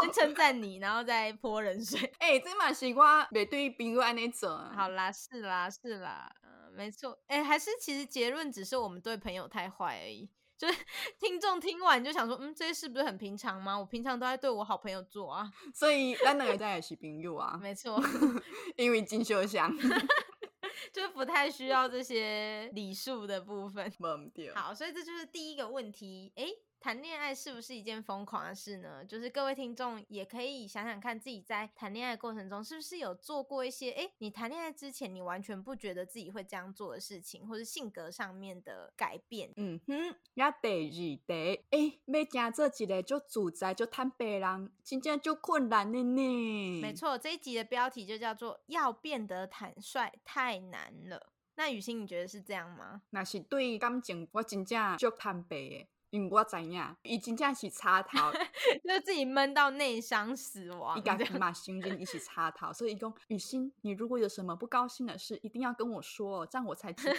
[0.01, 2.01] 先称赞你，然后再泼冷水。
[2.19, 4.57] 哎、欸，这嘛是我未对朋友安尼做。
[4.75, 7.19] 好啦，是啦，是啦，嗯、呃，没错。
[7.27, 10.31] 哎、欸，还是其实结论只是我们对朋友太坏而已。
[10.63, 10.79] 就是
[11.19, 13.77] 听众听完就想说，嗯，这些事不是很平常吗？
[13.77, 15.51] 我平常都在对我好朋友做啊。
[15.75, 17.59] 所以咱两个在一起朋友啊。
[17.61, 18.01] 没错，
[18.79, 19.77] 因为金秀香，
[20.93, 23.93] 就不太需要这些礼数的部分。
[24.55, 26.33] 好，所以这就是第一个问题。
[26.37, 26.57] 哎、欸。
[26.83, 29.05] 谈恋爱是不是一件疯狂的事呢？
[29.05, 39.53] 就是各位听众也可以想想看自己在谈恋爱过程中是不是有做过一些，诶，你谈恋爱之前你完全不觉得自己会这样做的事情，或是性格上面的改变。
[39.57, 41.23] 嗯哼，那第二题，
[41.71, 46.81] 诶，要讲这几个就主宰就坦白人，真正就困难的呢。
[46.81, 51.29] 没错，这一集的标题就叫做要变得坦率太难了。
[51.55, 53.03] 那雨欣，你觉得是这样吗？
[53.11, 55.87] 那是对感情，我真正就坦白的。
[56.13, 58.19] 因为我知影，伊真正是插头，
[58.85, 60.99] 就自己闷到内伤死亡。
[60.99, 67.15] 伊家己嘛心经一起插头，所以伊讲雨欣，你如果有什么不高兴的事，一定要跟我说，这样我才知道。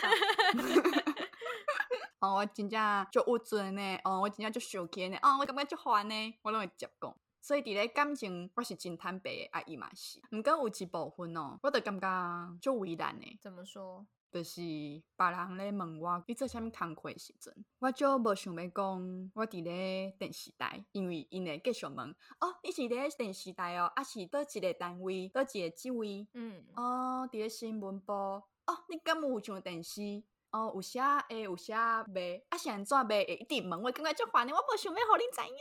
[2.21, 7.17] 哦，我真正就有准呢，哦，我真正就受气呢，哦，我感觉就烦呢，我拢会直接讲。
[7.41, 10.21] 所以伫咧感情我是真坦白的，啊伊嘛是。
[10.31, 13.39] 毋过有一部分哦，我就感觉就为难诶。
[13.41, 14.05] 怎么说？
[14.33, 26.27] 就是别人咧问我你做啥物工课诶时阵，我就无想要讲我伫咧电视台，因为因会继续问哦，你是咧电视台哦，啊是倒一个单位，倒一个职位？
[26.33, 28.43] 嗯，哦，伫咧新闻部，哦，
[28.89, 30.01] 你敢有上电视？
[30.53, 31.73] 哦，有写 A，有写
[32.13, 33.07] B，啊，是安怎？
[33.07, 35.57] 会一直问我，感觉足烦的，我无想要互恁知影。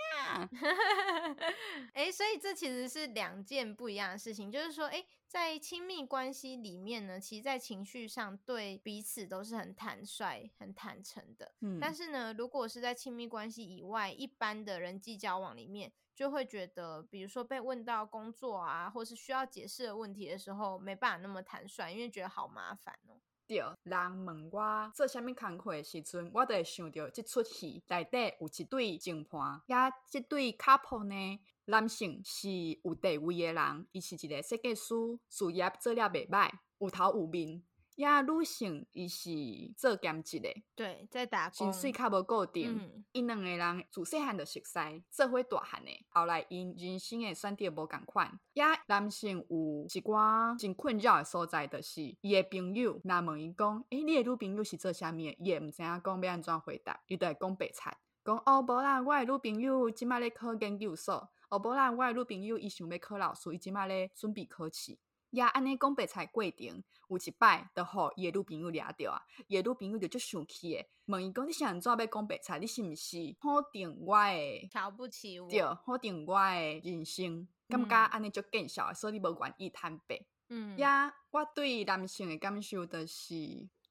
[1.94, 11.54] 哎、欸，所以这其实是两件不一样的事情，就是说，哎、欸，在亲密关系里面呢，其实，在情绪上对彼此都是很坦率、很坦诚的。
[11.62, 23.16] 嗯，但是呢，如果是在亲密关系以外，一般的人际交往里面，就会觉得，比如说被问到工作啊，或是需要解释的问题的时候，没办法那么坦率，因为觉得好麻烦哦。
[23.46, 32.48] 对，人问我做啥物工课诶时阵，我都会想到即出戏内底有一对情伴，呀，这对 couple 呢，男性是
[32.82, 34.94] 有地位诶人，伊是一个设计师，
[35.28, 37.62] 事业做了袂歹，有头有面。
[37.96, 39.30] 呀，女性伊是
[39.76, 43.04] 做兼职的，对，在打工，薪水较无固定。
[43.12, 45.90] 因两、嗯、个人自细汉就熟悉，做伙大汉的。
[46.08, 48.40] 后来因人生的选择无共款。
[48.54, 55.18] 呀，男性有一寡真困扰的所在，就是伊的朋友，若问伊讲，诶、欸，你的女朋友是做啥物？
[55.18, 64.98] 伊也毋知影讲要安怎回答，伊就会讲白菜，讲哦，无啦，我的女朋友即摆咧考研究所，哦，无啦，我的女朋友伊想要考老师，伊即摆咧准备考试。
[65.32, 72.58] 呀，安尼讲白菜过程，有一摆，就互伊诶女朋友掠着啊，伊诶女朋友就足生气诶，问伊讲，你是安怎要讲白菜？
[72.58, 74.68] 你是毋是否定我诶？
[74.70, 75.48] 瞧不起我？
[75.48, 80.20] 对，否定我诶人生，感觉安尼足见笑，所以你无愿意坦白。
[80.48, 83.34] 嗯，呀，我对男性诶感受就是，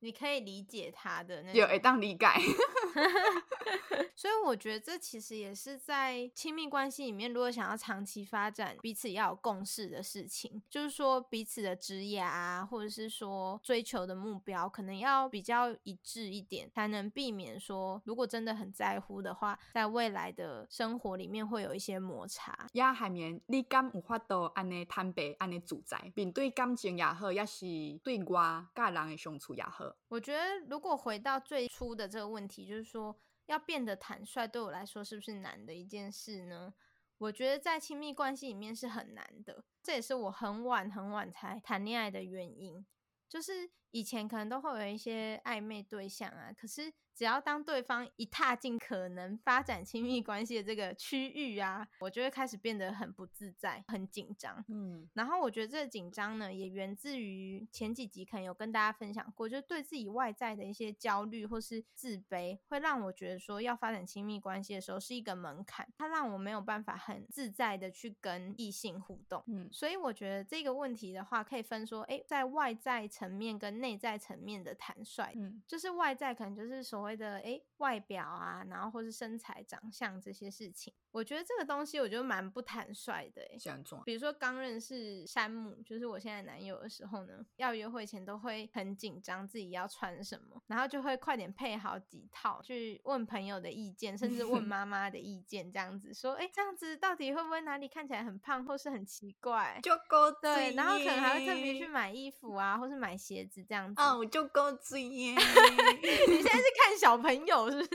[0.01, 2.25] 你可以理解他的那，有会当理解。
[4.15, 22.67] 所以我觉得这其实也是在亲密关系里面，如果想要长期发展，彼此要有共识的事情，就是说彼此的职业啊，或者是说追求的目标，可能要比较一致一点，才能避免说，如果真的很在乎的话，在未来的生活里面会有一些摩擦。
[22.73, 27.65] 也海绵，你敢有法度安尼坦白，安尼自在，面对感情也好，也是
[28.03, 29.90] 对我甲人的相处也好。
[30.07, 33.19] 我觉得如果回到最初的这个问题，就是说。
[33.47, 36.73] 要变得坦率，对我来说是不是难的一件事呢？
[37.17, 42.85] 我觉得在亲密关系里面是很难的，这也是我很晚很晚才谈恋爱的原因。
[43.27, 46.93] 就是以前可能都会有一些暧昧对象啊，可是。
[47.13, 54.63] 只要当对方一踏进可能发展亲密关系的这个区域啊，我就会开始变得很不自在、很紧张。
[54.69, 69.43] 嗯，然后我觉得这个紧张呢，也源自于前几集可能有跟大家分享过，就是对自己外在的一些焦虑或是自卑，会让我觉得说要发展亲密关系的时候是一个门槛，它让我没有办法很自在的去跟异性互动。
[69.47, 75.33] 嗯，所以我觉得这个问题的话，可以分说，诶，在外在层面跟内在层面的坦率。
[75.35, 77.17] 嗯，就是外在可能就是所谓。
[77.17, 83.41] 的诶外表啊，然后或是身材、长相这些事情，我觉得这个东西我觉得蛮不坦率的。
[83.41, 83.57] 诶，
[84.05, 99.79] 比如说刚认识山姆，就是我现在男友的时候呢，要约会前都会很紧张，自己要穿什么，然后就会快点配好几套，去问朋友的意见，甚至问妈妈的意见，这样子说，哎，这样子到底会不会哪里看起来很胖，或是很奇怪？
[99.81, 103.99] 就够对，然后可能还会特别去买衣服啊，或是买鞋子这样子。
[103.99, 105.31] 哦，就够追耶！
[105.31, 106.91] 你现在是看。
[107.01, 107.89] 小朋友是不是？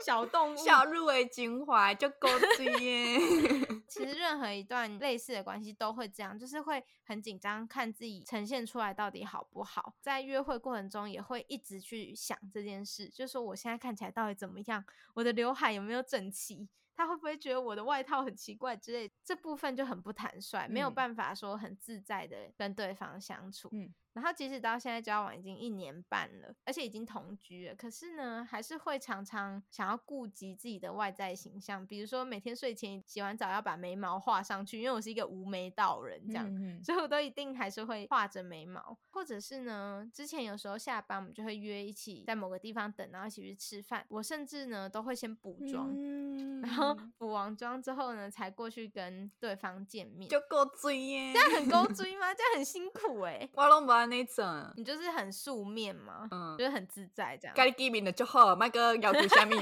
[0.04, 3.18] 小动物，小入围情怀就够追耶。
[3.88, 9.94] 其实任何一段类似的关系都会这样，就是会很紧张，看自己呈现出来到底好不好。
[10.00, 23.68] 在约会过程中也会一直去想这件事，就是说我现在看起来到底怎么样，我的刘海有没有整齐，他会不会觉得我的外套很奇怪之类，这部分就很不坦率，没有办法说很自在的跟对方相处。
[23.72, 23.92] 嗯。
[24.12, 52.34] 然后即使到现在交往已经一年半了，而且已经同居了，可是呢，还是会常常想要顾及自己的外在形象，比如说每天睡前洗完澡要把眉毛画上去，因为我是一个无眉道人，这样，嗯嗯，所以我都一定还是会画着眉毛，或者是呢，之前有时候下班我们就会约一起在某个地方等，然后一起去吃饭，我甚至呢都会先补妆，嗯、然后补完妆之后呢，才过去跟对方见面，就够追耶，这样很够 追吗？
[52.34, 53.99] 这样很辛苦哎，我拢无。
[54.06, 57.54] 那种，你就是很素面嘛，嗯，就是很自在这样。
[57.56, 59.56] 该 giving 的就好，麦个要图虾米。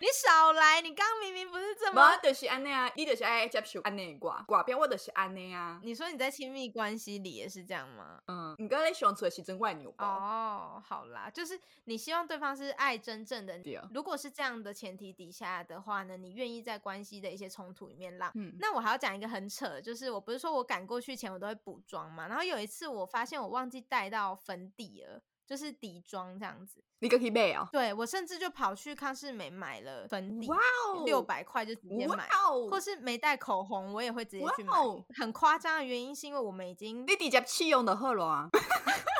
[0.00, 0.80] 你少来！
[0.80, 5.80] 你刚明明不是这么，我就是安尼啊，你就是爱接受安尼挂挂表，我就是安尼啊。
[5.82, 8.20] 你说你在亲密关系里也是这样吗？
[8.28, 13.58] 嗯，你刚才想出的是真怪牛哦，好啦，就是你希望对方是爱真正的。
[13.58, 18.30] 对如果是这样的前提底下的话呢，你愿意在关系的一些冲突里面浪。
[18.34, 25.20] 嗯，那我还要讲一个很扯，就是我不是说我赶过去前我都会补妆嘛，然后有一次我发现我忘记带到粉底了。
[25.48, 27.66] 就是底妆这样子，你可以买哦。
[27.72, 32.28] 对，我甚至就跑去康士美买了粉底，哇哦，六百块就直接买，
[32.70, 34.72] 或是没带口红，我也会直接去买。
[35.16, 38.50] 很夸张的原因是因为我们已经你直接弃用的赫罗啊。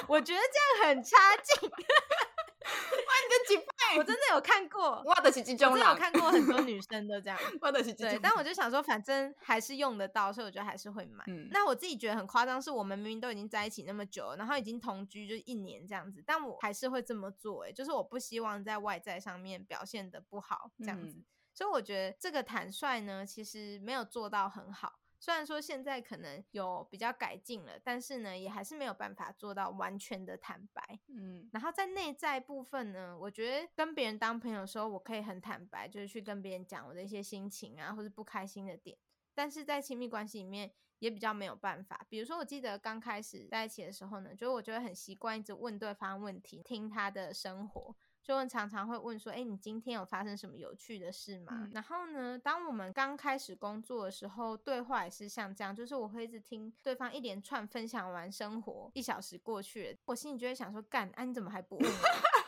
[0.06, 1.70] 我觉得这样很差劲。
[3.96, 8.12] 我真的有看过，我的是集中，我真的有看过很多女生都这样， 我的是集中。
[8.12, 11.24] 对，但我就想说，反正还是用得到，所以我觉得还是会买。
[11.28, 17.64] 嗯，那我自己觉得很夸张，是我们明明都已经在一起那么久了，然后已经同居就一年这样子，但我还是会这么做。
[17.64, 21.24] 哎，就是我不希望在外在上面表现的不好这样子，嗯，
[21.54, 24.98] 所以我觉得这个坦率呢，其实没有做到很好。
[25.20, 31.00] 虽然说现在可能有比较改进了，但是呢，也还是没有办法做到完全的坦白。
[31.08, 38.96] 嗯，然后在内在部分呢，我觉得跟别人当朋友的时候，我可以很坦白，就是去跟别人讲我的一些心情啊，或是不开心的点。
[39.34, 42.04] 但是在亲密关系里面，也比较没有办法。
[42.08, 47.94] 比如说，我记得刚开始在一起的时候呢，就我觉得很习惯一直问对方问题，听他的生活。
[48.28, 51.46] 就会常常会问说，哎、欸，你今天有发生什么有趣的事吗？
[51.50, 61.98] 嗯、然后呢，当我们刚开始工作的时候，对话也是像这样，就是我会一直听对方一连串分享完生活，一小时过去了，我心里就会想说，干，啊，你怎么还不问我？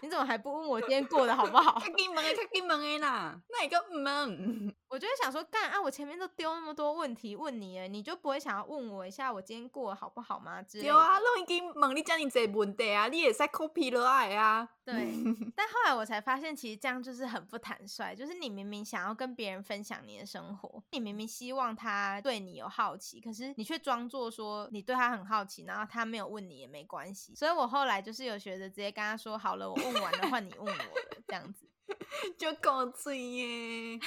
[0.02, 1.80] 你怎么还不问我今天过得好不好？
[1.80, 4.76] 太紧问的，太紧问的啦，那一个唔问。
[4.90, 10.60] 我就会想说，干啊，我前面都丢那么多问题问你了，你就不会想要问我一下我今天过得好不好吗？
[10.60, 10.88] 之类的。
[10.88, 14.68] 有啊，都已经问你这样子问题啊，你也在 copy 了爱啊。
[14.84, 14.94] 对，
[15.54, 18.16] 但后来我才发现，其实这样就是很不坦率。
[18.16, 27.32] 就是你明明想要跟别人分享你的生活，你明明希望他对你有好奇，可是你却装作说你对他很好奇，然后他没有问你也没关系。
[27.36, 31.69] 所以我后来就是有学着直接跟他说：“好了，我问完了，换你问我了。”这样子。
[32.36, 33.98] 就够醉耶，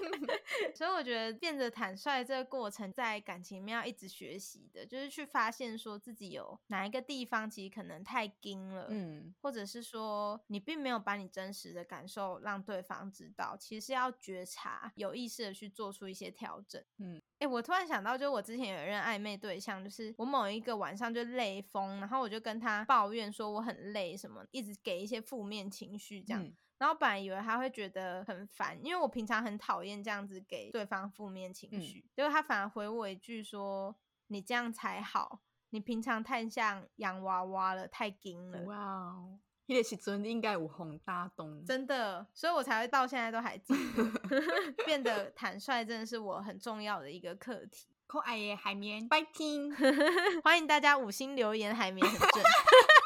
[0.74, 26.42] 所以我觉得变得坦率这个过程，在感情里面要一直学习的，就是去发现说自己有哪一个地方其实可能太硬了，嗯，或者是说你并没有把你真实的感受让对方知道，其实是要觉察，有意识的去做出一些调整，嗯，哎、欸，我突然想到，就我之前有一任暧昧对象，就是我某一个晚上就累疯，然后我就跟他抱怨说我很累，什么一直给一些负面情绪这样。
[26.42, 26.52] 嗯
[26.82, 33.94] 然后本来以为他会觉得很烦，因为我平常很讨厌这样子给对方负面情绪，嗯、结果他反而回我一句说
[34.26, 35.38] ：“你这样才好，
[35.70, 44.04] 你平常太像洋娃娃了，太硬了。”哇哦，那个时阵应该有红大东，真的，所以我才会到现在都还记得，
[44.84, 47.86] 变得坦率真的是我很重要的一个课题。
[48.08, 49.72] 可爱的海绵，拜听，
[50.42, 52.28] 欢迎大家五星留言，海绵很正。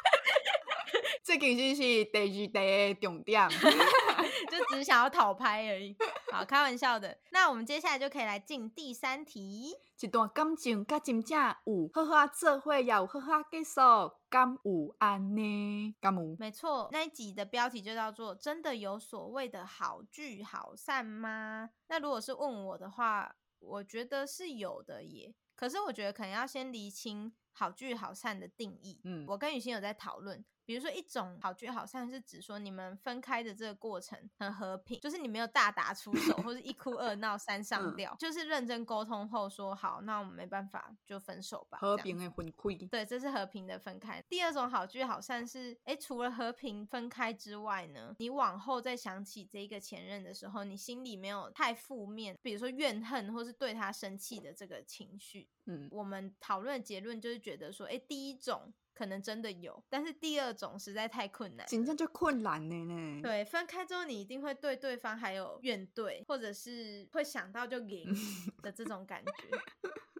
[1.26, 3.48] 这其实是第二题的重点，
[4.48, 5.96] 就只是想要讨拍而已。
[6.30, 7.18] 好，开玩笑的。
[7.30, 9.74] 那我们接下来就可以来进第三题。
[9.98, 13.80] 一段感情，甲真正有好好做伙，也有好好结束，
[14.30, 15.96] 敢有安呢？
[16.00, 16.36] 敢有？
[16.38, 25.34] 没错，那一集的标题就叫做“真的有所谓的好聚好散吗？”那如果是问我的话，我觉得是有的耶。
[25.56, 29.00] 可是我觉得可能要先厘清好聚好散的定义。
[29.02, 30.44] 嗯，我跟雨欣有在讨论。
[30.66, 41.78] 比如说，一种好聚好散是指说你们分开的这个过程很和平，就是你没有大打出手， 或是一哭二闹三上吊，嗯、就是认真沟通后说好，那我们没办法就分手吧。
[41.78, 44.20] 和平的分开，对，这是和平的分开。
[44.28, 55.48] 第二种好聚好散是，哎、欸，除了和平分开之外呢，你往后再想起这个前任的时候，你心里没有太负面，比如说怨恨或是对他生气的这个情绪。
[55.66, 58.72] 嗯，我们讨论的结论就是觉得说，哎、欸，第一种。
[58.96, 63.20] 可能真的有，但是第二种实在太困难，真正就困难呢呢。
[63.22, 68.08] 对，分开之后你一定会对对方还有怨怼，或者是会想到就赢
[68.62, 69.32] 的这种感觉。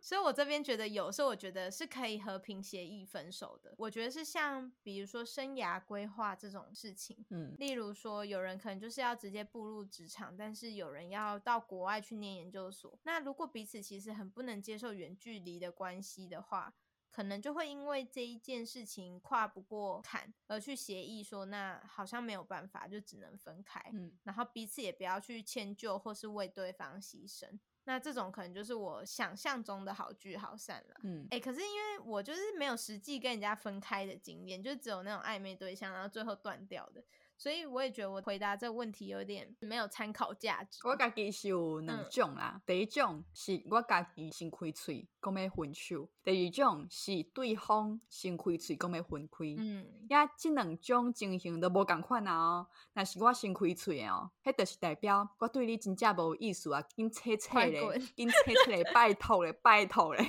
[0.02, 3.74] 所以我这边觉得有时候我觉得是可以和平协议分手的。
[3.78, 12.96] 我觉得是像比如说生涯规划这种事情，嗯，例如说有人可能就是要直接步入职场，但是有人要到国外去念研究所。
[13.02, 16.72] 那如果彼此其实很不能接受远距离的关系的话，
[17.16, 23.80] 可能就会因为这一件事情跨不过坎，而去协议说，那好像没有办法，就只能分开。
[23.94, 27.58] 嗯，然后彼此也不要去迁就或是为对方牺牲。
[27.84, 31.00] 那这种可能就是我想象中的好聚好散了。
[31.04, 37.02] 嗯，哎、欸，可是因为我就是没有实际跟人家分开的经验，就只有那种暧昧对象，然后最后断掉的。
[37.38, 40.80] 所以我也觉得我回答这个问题有点没有参考价值。
[40.84, 49.44] 我家己是有两种啦，嗯、第一种是我家己先开嘴讲要分手，第二种是对方先开嘴讲要分开。
[49.58, 52.66] 嗯，呀，这两种情形都无共款啊哦。
[52.94, 60.24] 那是我先开嘴哦，迄就是代表我对你真正无意思啊，紧切切咧，紧切切咧，拜托咧，拜托咧。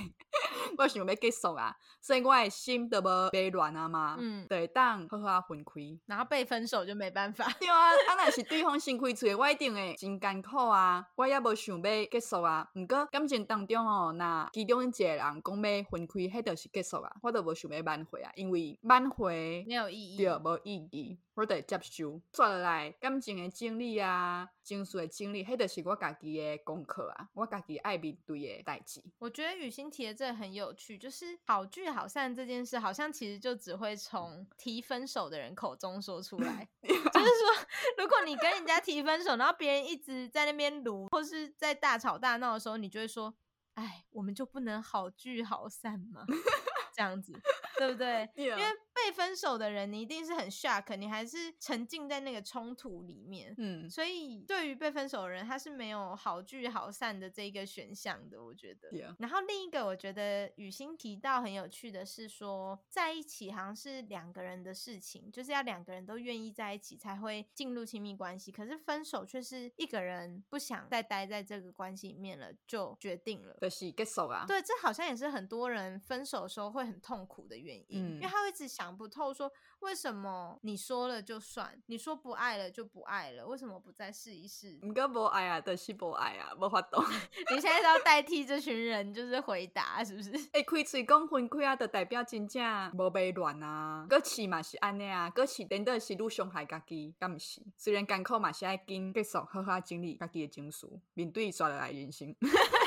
[0.76, 4.16] 我想要结束啊，所以我的心都无被乱啊嘛。
[4.18, 7.46] 嗯，对，当好好分开，然后被分手就没办法。
[7.58, 11.06] 对啊，啊那是对方先开嘴，我一定会真艰苦啊。
[11.16, 12.68] 我也无想要结束啊。
[12.74, 17.12] 毋过感情当中哦，那其中一个人讲要分开，迄就是结束啊。
[17.22, 21.18] 我都无想要挽回啊，因为挽回没有意义，对，无意义。
[21.38, 29.00] 我得接受，转来感情的经历啊，情绪的经历，迄就是我家己的功课啊，我家己爱面对的代志。
[29.20, 36.68] 我觉得雨欣提的这个很有趣，就是好聚好散这件事，好像其实就只会从提分手的人口中说出来。
[36.82, 37.66] 就是说，
[37.98, 43.32] 如果你跟人家提分手，然后别人一直在那边撸，或是在大吵大闹的时候，你就会说
[43.74, 46.24] ：“哎，我们就不能好聚好散吗？”
[46.92, 47.32] 这样子，
[47.78, 48.28] 对不对.
[48.34, 48.64] 因为
[49.04, 53.54] 被分手的人，你一定是很 shock，你还是沉浸在那个冲突里面。
[53.58, 58.88] 嗯，所以对于被分手的人，他是没有好聚好散的这个选项的，我觉得。
[58.90, 59.14] Yeah.
[59.18, 68.50] 然后另一个，我觉得雨欣提到很有趣的是说，在一起好像是两个人的事情，就是要两个人都愿意在一起才会进入亲密关系。
[68.50, 74.44] 可是分手却是一个人不想再待在这个关系里面了，就决定了，就是结束啊。
[74.46, 84.78] 对，这好像也是很多人分手的时候会很痛苦的原因，嗯、因为他会一直想不透，说为什么你说了就算，你说不爱了就不爱了，为什么不再试一试？
[84.82, 87.04] 你哥不爱啊，但是不爱啊，无法懂。
[87.54, 90.30] 你现在是要代替这群人，就是回答，是不是？
[90.52, 97.62] 哎、欸，开嘴讲分开啊，就代表真正无被乱啊，过去嘛是安尼啊，过去真的是愈伤害家己，敢不是？
[97.76, 102.34] 虽然艰苦嘛是爱紧继续，好好经历家己的情绪，面对刷来人生。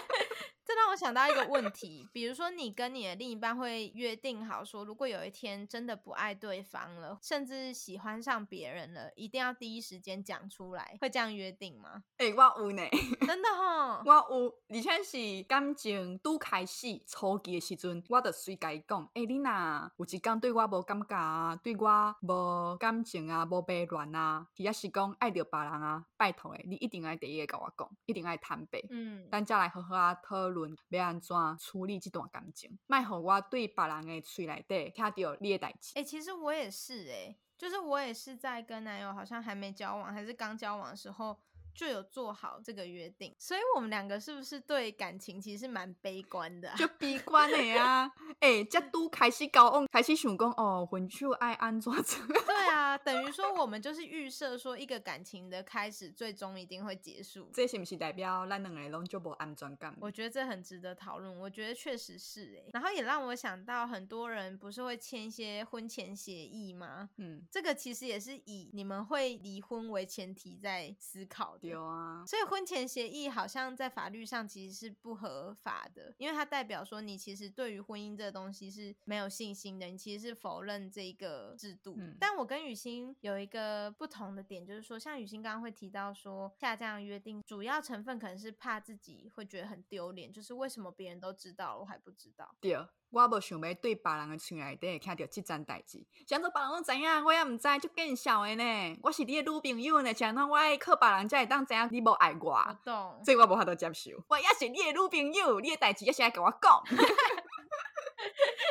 [0.91, 12.03] 我想到一个问题，比如说你跟你的另一半会约定好说，如果有一天真的不爱对方了，甚至喜欢上别人了，一定要第一时间讲出来，会这样约定吗？
[12.17, 12.83] 哎、欸，我有呢，
[13.25, 30.75] 真的哈，我有，而且是感情都开始初期的时阵，我就随该讲，哎、欸，你呐，有一天对我无感觉啊，对我无感情啊，无被乱啊，或者是讲爱着别人啊，拜托诶，你一定要第一个跟我讲，一定要坦白，嗯，咱再来好好啊讨论。
[30.97, 32.77] 要安怎处理这段感情？
[32.87, 35.93] 卖互我对别人的嘴内底听到你的代志。
[35.95, 41.39] 哎、欸，其实我也是哎、欸，就是我也是在跟男友好像还没交往，还是刚交往的时候。
[41.74, 46.76] 就有做好这个约定，所以我们两个是不是对感情其实是蛮悲观的、啊？
[46.78, 48.11] 就悲观的呀！
[48.39, 52.26] 哎，这 都开始高昂，开始想讲哦，分手爱安怎做？
[52.28, 57.49] 对啊，等于说我们就是预设说一个感情的开始，最终一定会结束。
[57.53, 59.95] 这是不是代表咱两个人就无安全感？
[59.99, 61.39] 我觉得这很值得讨论。
[61.39, 67.09] 我觉得确实是哎，然后也让我想到很多人不是会签一些婚前协议吗？
[67.17, 71.70] 嗯，这个其实也是以你们会离婚为前提在思考的。
[71.70, 81.95] 有啊，所以婚前协议好像在法律上其实是不合法的，因为它代表说你其实对于婚姻这个东西是没有信心的，你其实是否认这个制度。
[81.97, 92.55] 嗯、但我跟雨欣有一个不同的点，就是说，像雨欣刚刚会提到说下这样约定，主要成分可能是怕自己会觉得很丢脸，就是为什么别人都知道我还不知道？
[92.59, 92.78] 对。
[93.12, 98.99] 我无想要对别人的厝内底听到这件代志，想做别人拢知影，我也毋知，就更笑的呢。
[99.03, 104.12] 我是你的女朋友呢，像那我爱靠别人才会当知影你无爱我，我懂，所以我无法度接受。
[104.30, 106.84] 我也是你的女朋友，你的代志也是爱跟我讲。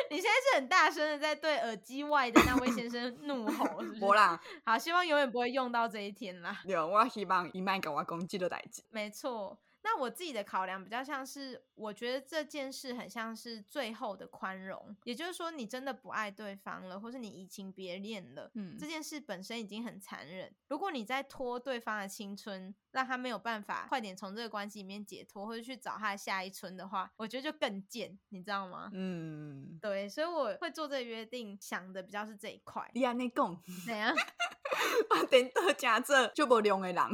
[0.09, 6.61] 你现在是很大声的在对耳机外的那位先生怒吼，是不 啦，好，希望永远不会用到这一天啦。
[6.65, 8.81] 对，我希望伊莫跟我讲这个代志。
[8.89, 9.57] 没错。
[9.83, 20.53] 那我自己的考量比较像是，我觉得这件事很像是最后的宽容，也就是说，你真的不爱对方了，或是你移情别恋了，嗯，这件事本身已经很残忍。
[20.67, 28.89] 如果你在拖对方的青春，让他没有办法快点从这个关系里面解脱，或者去找他的下一春的话，我觉得就更贱，你知道吗？
[28.93, 32.89] 嗯，对，所以我会做这个约定，想的比较是这一块。
[32.93, 34.13] 你安尼讲， 怎样？
[35.09, 37.05] 我顶多假做就无良的人，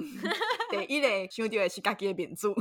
[0.69, 2.47] 第一个想到的是家己的面子。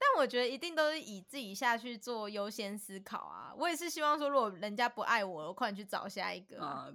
[0.00, 3.52] 但我觉得一定都是以自己下去做优先思考啊。
[3.56, 6.60] 我也是希望说，如果人家不爱我，我快点去找下一个。
[6.64, 6.88] 啊、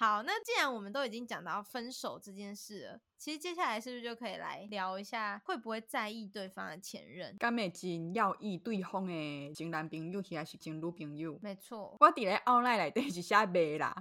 [0.00, 7.36] 好，那既然我们都已经讲到分手这件事了，其实接下来是不是就可以来聊一下，会不会在意对方的前任？
[7.36, 11.36] 敢会真要意对方的前男朋友还是前女朋友？
[11.42, 13.92] 没错，我伫咧奥赖内底是写未啦。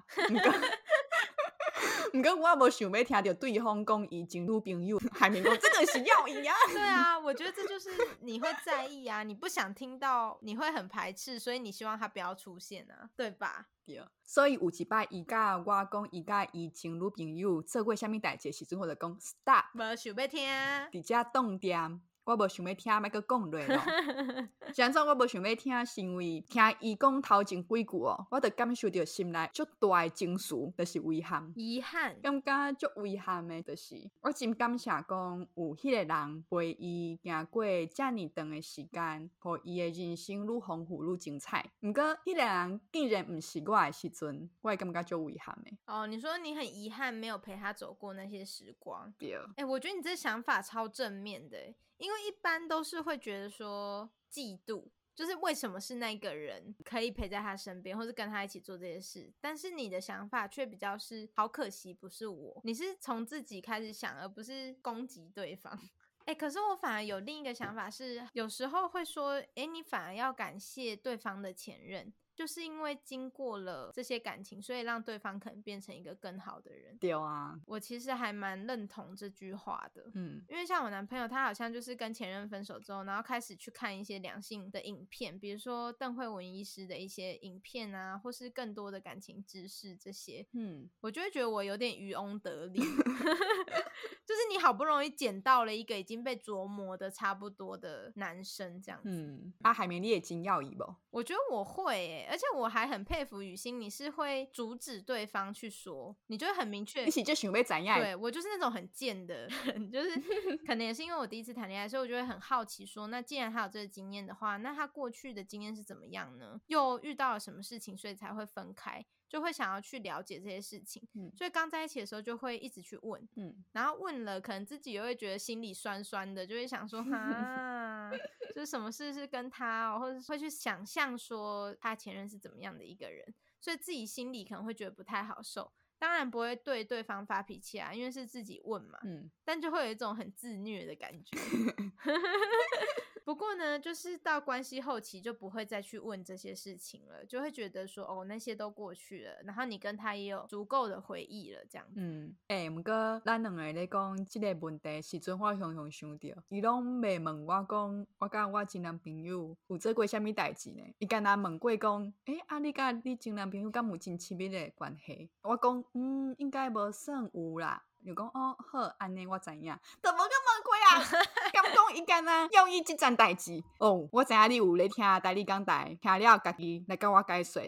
[2.18, 6.55] 不过我无想要听到对方讲伊情侣朋友，海绵讲这个是要伊啊。
[6.68, 7.91] 对啊，我觉得这就是
[8.22, 13.68] 你会在意啊，你不想听到，你会很排斥，所以你希望他不要出现啊，对吧？
[13.86, 20.49] 对，所以有一摆伊甲我讲伊甲伊前女朋友做过啥物代志时阵，我就讲 stop，无想要听，
[20.91, 22.01] 比较冻点。
[22.28, 23.82] 我无想要听，麦搁讲落咯。
[24.75, 31.53] 像说我无想要听，是因为听伊讲头前几句哦，我就感受到心内足大的情绪，就是遗憾。
[31.55, 41.65] 遗憾，感觉足遗憾诶，就是我真感谢讲有迄个人陪伊行过遮尔长的时间，互伊诶人生愈丰富愈精彩。
[41.80, 45.78] 毋过迄个人竟然毋是我诶时阵，我会感觉足遗憾诶。
[45.86, 49.13] 哦，你说你很遗憾没有陪他走过那些时光。
[49.17, 49.34] 对。
[49.55, 51.57] 哎、欸，我觉得你这想法超正面的。
[51.97, 65.79] 因为一般都是会觉得说嫉妒，就是为什么是那个人可以陪在他身边，或是跟他一起做这些事，但是你的想法却比较是好可惜不是我，你是从自己开始想，而不是攻击对方。
[66.25, 72.13] 哎、可是我反而有另一个想法是，有时候会说，哎、你反而要感谢对方的前任。
[72.38, 76.95] 就是因为经过了这些感情，所以让对方可能变成一个更好的人。
[76.99, 80.11] 对啊，我其实还蛮认同这句话的。
[80.13, 90.45] 嗯，因为像我男朋友，他好像就是跟前任分手之后，然后开始去看一些良性的影片，比如说邓惠文医师的一些影片啊，或是更多的感情知识这些。
[90.51, 92.77] 嗯，我就会觉得我有点渔翁得利，
[94.27, 99.09] 就是你好不容易捡到了一个已经被琢磨的差不多的男生，这样子。
[99.09, 100.85] 嗯，啊，海绵你也金要伊不？
[101.09, 102.26] 我觉得我会诶、欸。
[102.30, 107.05] 而且我还很佩服雨欣，你是会阻止对方去说，你就会很明确。
[107.05, 107.99] 一起就准备怎样？
[107.99, 110.09] 对，我就是那种很贱的人，就是
[110.67, 116.59] 可能也是因为我第一次谈恋爱，所以我就会很好奇说，那既然他有这个经验的话，那他过去的经验是怎么样呢？
[116.67, 119.05] 又遇到了什么事情，所以才会分开？
[119.30, 128.09] 就会想要去了解这些事情，嗯，所以刚在一起的时候就会一直去问，嗯，然后问了，可能自己也会觉得心里酸酸的，就会想说，哈，
[128.55, 141.38] 就是什么事是跟他，哦，或者会去想象说他前任是怎么样的一个人，所以自己心里可能会觉得不太好受，当然不会对对方发脾气啊，因为是自己问嘛，嗯，但就会有一种很自虐的感觉。
[143.28, 151.95] 不过呢，就是到关系后期就不会再去问这些事情了，就会觉得说哦，那些都过去了，然后你跟他也有足够的回忆了，这样子。
[151.97, 160.82] 嗯，诶、欸，毋过咱两个咧讲这个问题时阵，我常常想到，伊拢未问我讲，我甲我前男朋友有做过啥物代志呢？
[160.99, 165.30] 伊干那问过讲，诶、欸，啊，你甲你前男朋友敢有真亲密的关系？
[165.41, 167.84] 我讲，嗯，应该无算有啦。
[168.03, 171.27] 又讲哦，好，安尼我知影，怎么咁问过啊。
[171.51, 173.61] 敢讲伊干啊用伊即件代志？
[173.79, 177.61] 哦，我知影你有咧听代理讲台，听了家己来甲我解说。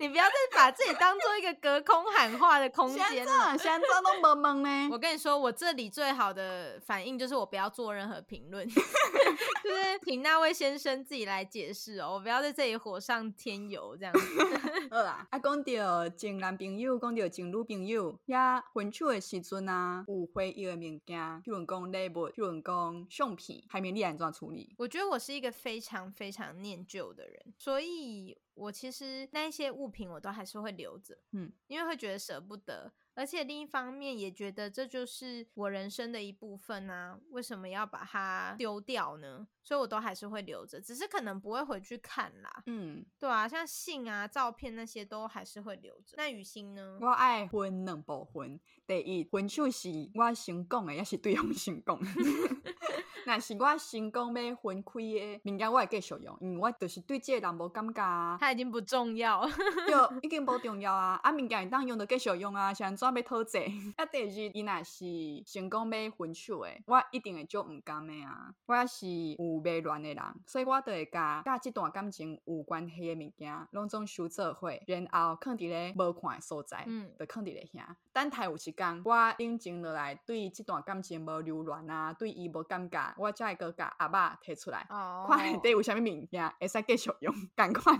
[0.00, 3.58] 你不要再把自己当做一个隔空喊话的空间了。
[3.58, 4.88] 现在都懵懵呢。
[4.92, 14.88] 我跟你说，我这里最好的反应就是我不要做任何评论， 就是请那位先生自己来解释哦，我不要在这里火上添油这样子。
[14.90, 24.74] 好啦，啊，讲到前男朋友，讲到前女朋友，呀，分手的时阵啊，有回忆的物件，譬如讲礼物，譬如讲相片，海绵你安怎处理？
[24.78, 28.38] 我觉得我是一个非常非常念旧的人，所以。
[28.58, 39.46] 我其实那一些物品我都还是会留着，嗯，因为会觉得舍不得，而且另一方面也觉得这就是我人生的一部分啊，为什么要把它丢掉呢？
[39.62, 46.16] 所以我都还是会留着，只是可能不会回去看啦，嗯，对啊，像信啊、照片那些都还是会留着。
[46.16, 46.98] 那雨欣呢？
[47.00, 51.98] 我爱分两部分，第一，分手是我先讲的，也是对方先讲。
[53.28, 58.38] 那是我成功要分开的，明天我会继续用，因为我就是对这个人无感觉啊。
[58.40, 59.46] 他已经不重要，
[59.86, 61.20] 对，已经不重要啊。
[61.22, 63.70] 啊，明天会当用就继续用啊，想怎要讨债？
[63.98, 68.14] 啊，第二，伊若是成功要分手的，我一定会做唔甘的。
[68.22, 68.54] 啊。
[68.64, 70.08] 我是有未乱的。
[70.08, 73.18] 人，所以我就会甲甲这段感情有关系的。
[73.18, 76.40] 物件，拢总收做伙，然后放伫咧无看的。
[76.40, 77.82] 所在，嗯，就放伫咧遐。
[78.12, 83.14] 等待有时间，我冷静落来，对这段感情无留恋啊，对伊无感觉。
[83.18, 85.26] 我才会搁甲阿爸提出来，oh.
[85.28, 87.92] 看内底有啥物物件会使继续用，赶快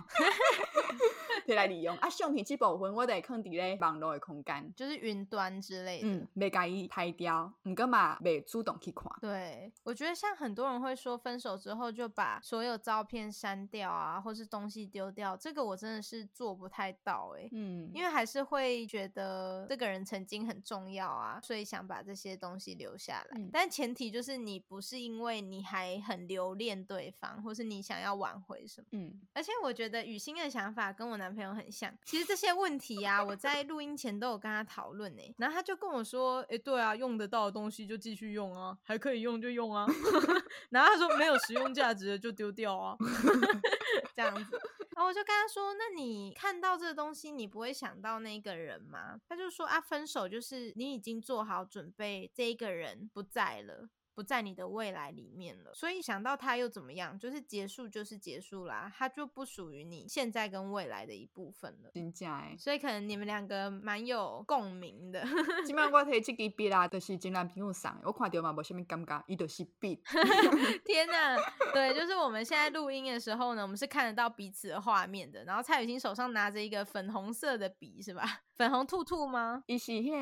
[1.49, 1.97] 摕来利用。
[1.97, 9.11] 啊，相片这部分我得放伫咧网络的空间，就是云端之类的，嗯，袂甲伊拍掉，毋过嘛袂主动去看。
[9.23, 17.49] 对，我觉得像很多人会说，分手之后就把所有照片删掉啊，或是东西丢掉，这个我真的是做不太到诶、欸。
[17.53, 23.39] 嗯，因为还是会觉得这个人曾经很重要啊，所以想把这些东西留下来。
[23.39, 24.99] 嗯、但前提就是你不是。
[24.99, 28.89] 因为你还很留恋对方，或是你想要挽回什么？
[28.91, 31.97] 嗯，而且我觉得雨欣的想法跟我男朋朋友很像？
[32.05, 35.23] 其实这些问题呀、啊，我在录音前都有跟他讨论呢。
[35.39, 39.87] 然后他就跟我说：“哎，对啊，用得到的东西就继续用啊，还可以用就用啊。”
[40.71, 42.97] 然后他说：“没有实用价值的就丢掉啊。”
[44.17, 44.59] 这样子。
[44.97, 57.17] 然后我就跟他说：“那你看到这个东西，你不会想到那个人吗？”他就说：“啊，分手就是你已经做好准备，这一个人不在了。”不在你的未来里面了，所以想到他又怎么样？
[57.17, 61.91] 就是结束就是结束啦，他就不属于你现在跟未来的一部分了。
[61.95, 65.25] 真假哎，所以可能你们两个蛮有共鸣的。
[65.65, 70.03] 今晚我提这支笔啦，就是前男朋友送的，我看到嘛，无什么尴尬，伊就是笔。
[70.85, 71.37] 天哪，
[71.73, 75.45] 对，就是我们现在录音的时候呢，我们是看得到彼此的画面的。
[75.45, 78.41] 然后蔡雨欣手上拿着一个粉红色的笔，是吧？
[78.59, 79.63] 粉红兔兔吗？
[79.69, 80.17] 伊是迄个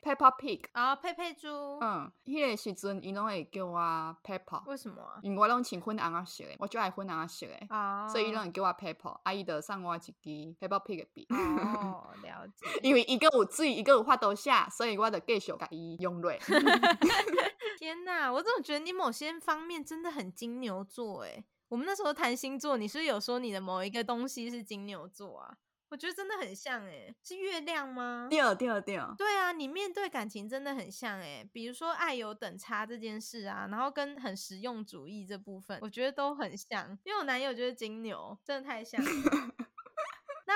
[0.00, 1.48] Peppa Pig，啊、哦，佩佩猪。
[1.80, 3.80] 嗯，迄、那个时阵伊拢会叫我
[4.22, 4.62] Peppa。
[4.66, 5.18] 为什么啊？
[5.22, 7.54] 因为我拢穿粉红色的，我就爱粉红色的。
[7.70, 8.06] 哦。
[8.06, 10.12] 所以伊拢会叫我 Peppa，阿姨就送我一支
[10.60, 11.26] Peppa Pig 的笔。
[11.30, 12.80] 哦， 了解。
[12.82, 16.30] 因为一个有水，一个有法度写，所以我就继续甲伊用落。
[17.80, 21.24] 天哪，我怎么觉得你某些方面真的很金牛座？
[21.24, 25.56] 哎，我们那时候谈星座，你是不是有说你的某一个东西是金牛座啊？
[25.90, 28.28] 我觉得真的很像哎，是月亮吗？
[28.30, 39.10] 掉掉掉，对啊，你面对感情真的很像哎，比如说爱有等差这件事啊，然后跟很实用主义这部分，我觉得都很像，因为我男友就是金牛，真的太像了。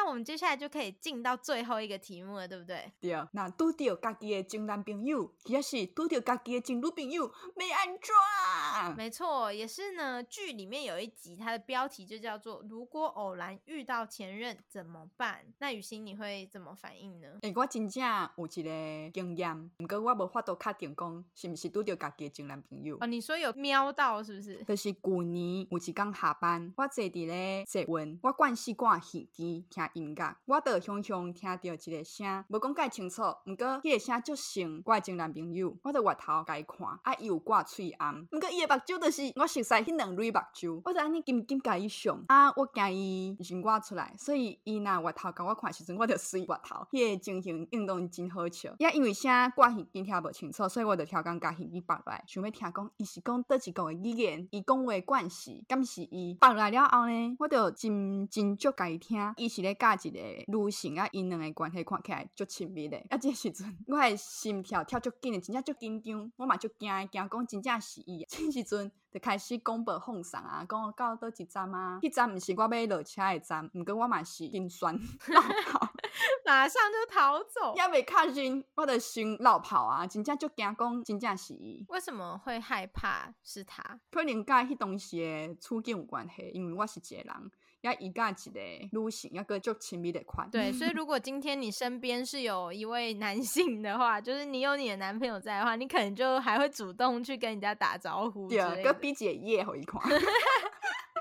[0.05, 2.93] 那我们接下来就可以进到最后一个题目了，对不对？
[3.01, 7.27] 对啊，那遇到家己的前男朋友，也是遇到家己的前女朋友，
[7.57, 8.95] 没安装？
[8.99, 10.23] 没错，也是呢。
[10.23, 17.29] 剧里面有一集，它的标题就叫做“如果偶然遇到前任怎么办？”那雨欣你会怎么反应呢？
[17.41, 18.05] 诶、欸，我真正
[18.37, 22.99] 有一个经验，不过我无法度确定讲是不是遇到家己的前男朋友。
[23.01, 24.63] 哦，你说有瞄到是不是？
[24.65, 25.01] 就是去
[25.33, 29.65] 年有一天下班，我坐伫咧坐运，我惯习挂耳机
[29.95, 48.75] 音乐，我就响响听到一个声，无讲介清楚，毋过迄个声足像我前男朋友，我就回头甲伊看，啊，伊有挂喙红，毋过伊个目睭著是我熟悉迄两蕊目睭，我就安尼紧紧甲伊上，啊，我惊伊认我出来，所以伊若外头甲我看时阵，我著随外头，迄个情形运动真好笑。
[48.81, 59.79] 也因为声挂耳机听无清楚，所以我就调工甲耳机拔落来，想要听讲伊是讲倒一个语言，伊讲话惯势，敢是伊拔落来了后呢，我著真真足甲伊听，伊是咧。
[59.85, 62.97] 加一个女性啊，因两个关系看起来足亲密的。
[63.11, 68.25] 啊，这时阵 我的心跳跳足紧的，真正足紧张，我嘛足惊惊讲真正是伊。
[68.27, 74.95] 这时阵就开始广播放送啊，讲我到倒一站啊，迄站毋是我要落车的站，毋过我嘛是心酸
[75.29, 75.93] 落跑，
[76.47, 81.85] 马上就逃走，也未确认，我的心落跑啊，真正足惊讲真正是伊。
[81.89, 84.01] 为什么会害怕是他？
[84.11, 87.51] 可能甲迄当时的处境有关系，因为我是一个人。
[87.85, 90.51] 要一个一个女性，要个就亲密的款。
[90.51, 98.49] 对，所以 如果今天你身边是有一位男性的话， 就是你有你的男朋友在的话，你可能就还会主动去跟人家打招呼。
[98.49, 100.03] 对，跟比姐夜好一款。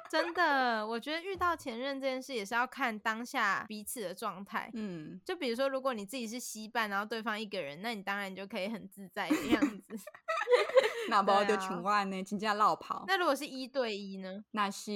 [0.09, 4.69] 真的，我觉得遇到前任这件事也是要看当下彼此的状态。
[4.75, 9.83] 嗯，就比如说，如果你自己是稀饭，然后对方一个人，那你当然就可以很自在的样子。
[11.09, 13.03] 那无就像我安呢，真正落跑。
[13.07, 14.43] 那如果是一对一呢？
[14.51, 14.91] 那是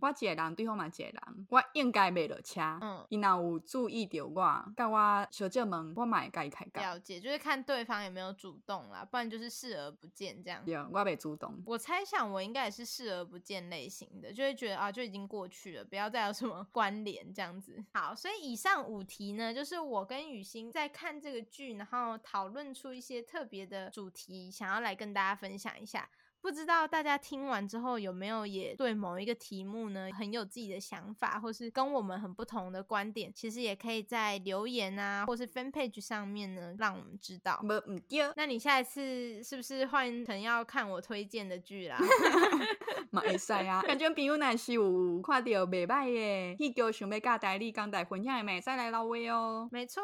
[0.00, 2.60] 我一个人，对方嘛一个人，我应该袂落车。
[2.80, 6.82] 嗯，伊若有注意到我，甲我小姐问，我嘛会甲伊开讲。
[6.82, 10.64] 了解，就是看对方有没有主动啦，不然就是视而不见这样。
[10.64, 11.62] 对，我袂主动。
[11.66, 17.84] 我猜想我应该也是视而不见类型的，就会觉得啊，就已经过去了，不要再有什么 关联这样子。
[17.92, 26.08] 好，所以以上五题呢，就是我跟雨欣在看这个剧，然后讨论出一些特别的主题，想要来跟大家大家分享一下。
[26.40, 33.32] 不知道大家听完之后有没有也对某一个题目呢，很有自己的想法，或是跟我们很不同的观点？
[33.34, 37.60] 其实也可以在留言啊，或是 fan page 上面呢，让我们知道。
[37.62, 41.98] 没唔对，那你下一次是不是换成要看我推荐的剧啦？
[43.10, 49.68] 嘛会使啊， 感觉朋友若是有看到袂歹的，迄个想要甲大家讲台分享的，咪再来捞位哦。
[49.72, 50.02] 没错，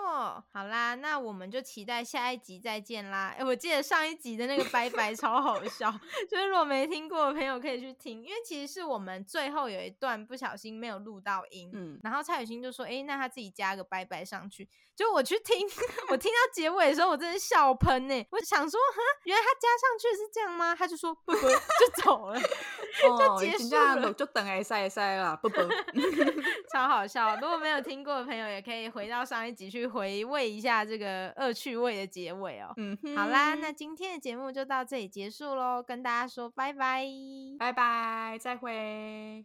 [0.51, 3.29] 好啦，那我们就期待下一集再见啦。
[3.29, 5.93] 哎、欸，我记得上一集的那个拜拜超好笑。
[6.27, 15.67] 就是如果没听过的朋友可以去听，因为其实是我们最后有一段不小心没有录到音，嗯，然后蔡雨欣就说：“哎、欸，那他自己加个拜拜上去。”就我去听，
[16.11, 18.27] 我听到结尾的时候，我真的笑喷呢。
[18.31, 20.75] 我想说，哈，原来他加上去是这样吗？
[20.77, 24.13] 他就说不不，就走了，就结束了。
[24.13, 25.57] 就等哎塞塞了，不不，
[26.73, 27.35] 超好笑。
[27.37, 32.73] 如果没有听过的朋友，也可以回到上一集去回味一下这个恶趣味的结尾哦。
[32.77, 36.25] 嗯，好啦，那今天的节目就到这里结束喽，跟大家。
[36.35, 37.07] 说拜拜，
[37.59, 39.43] 拜拜，再会。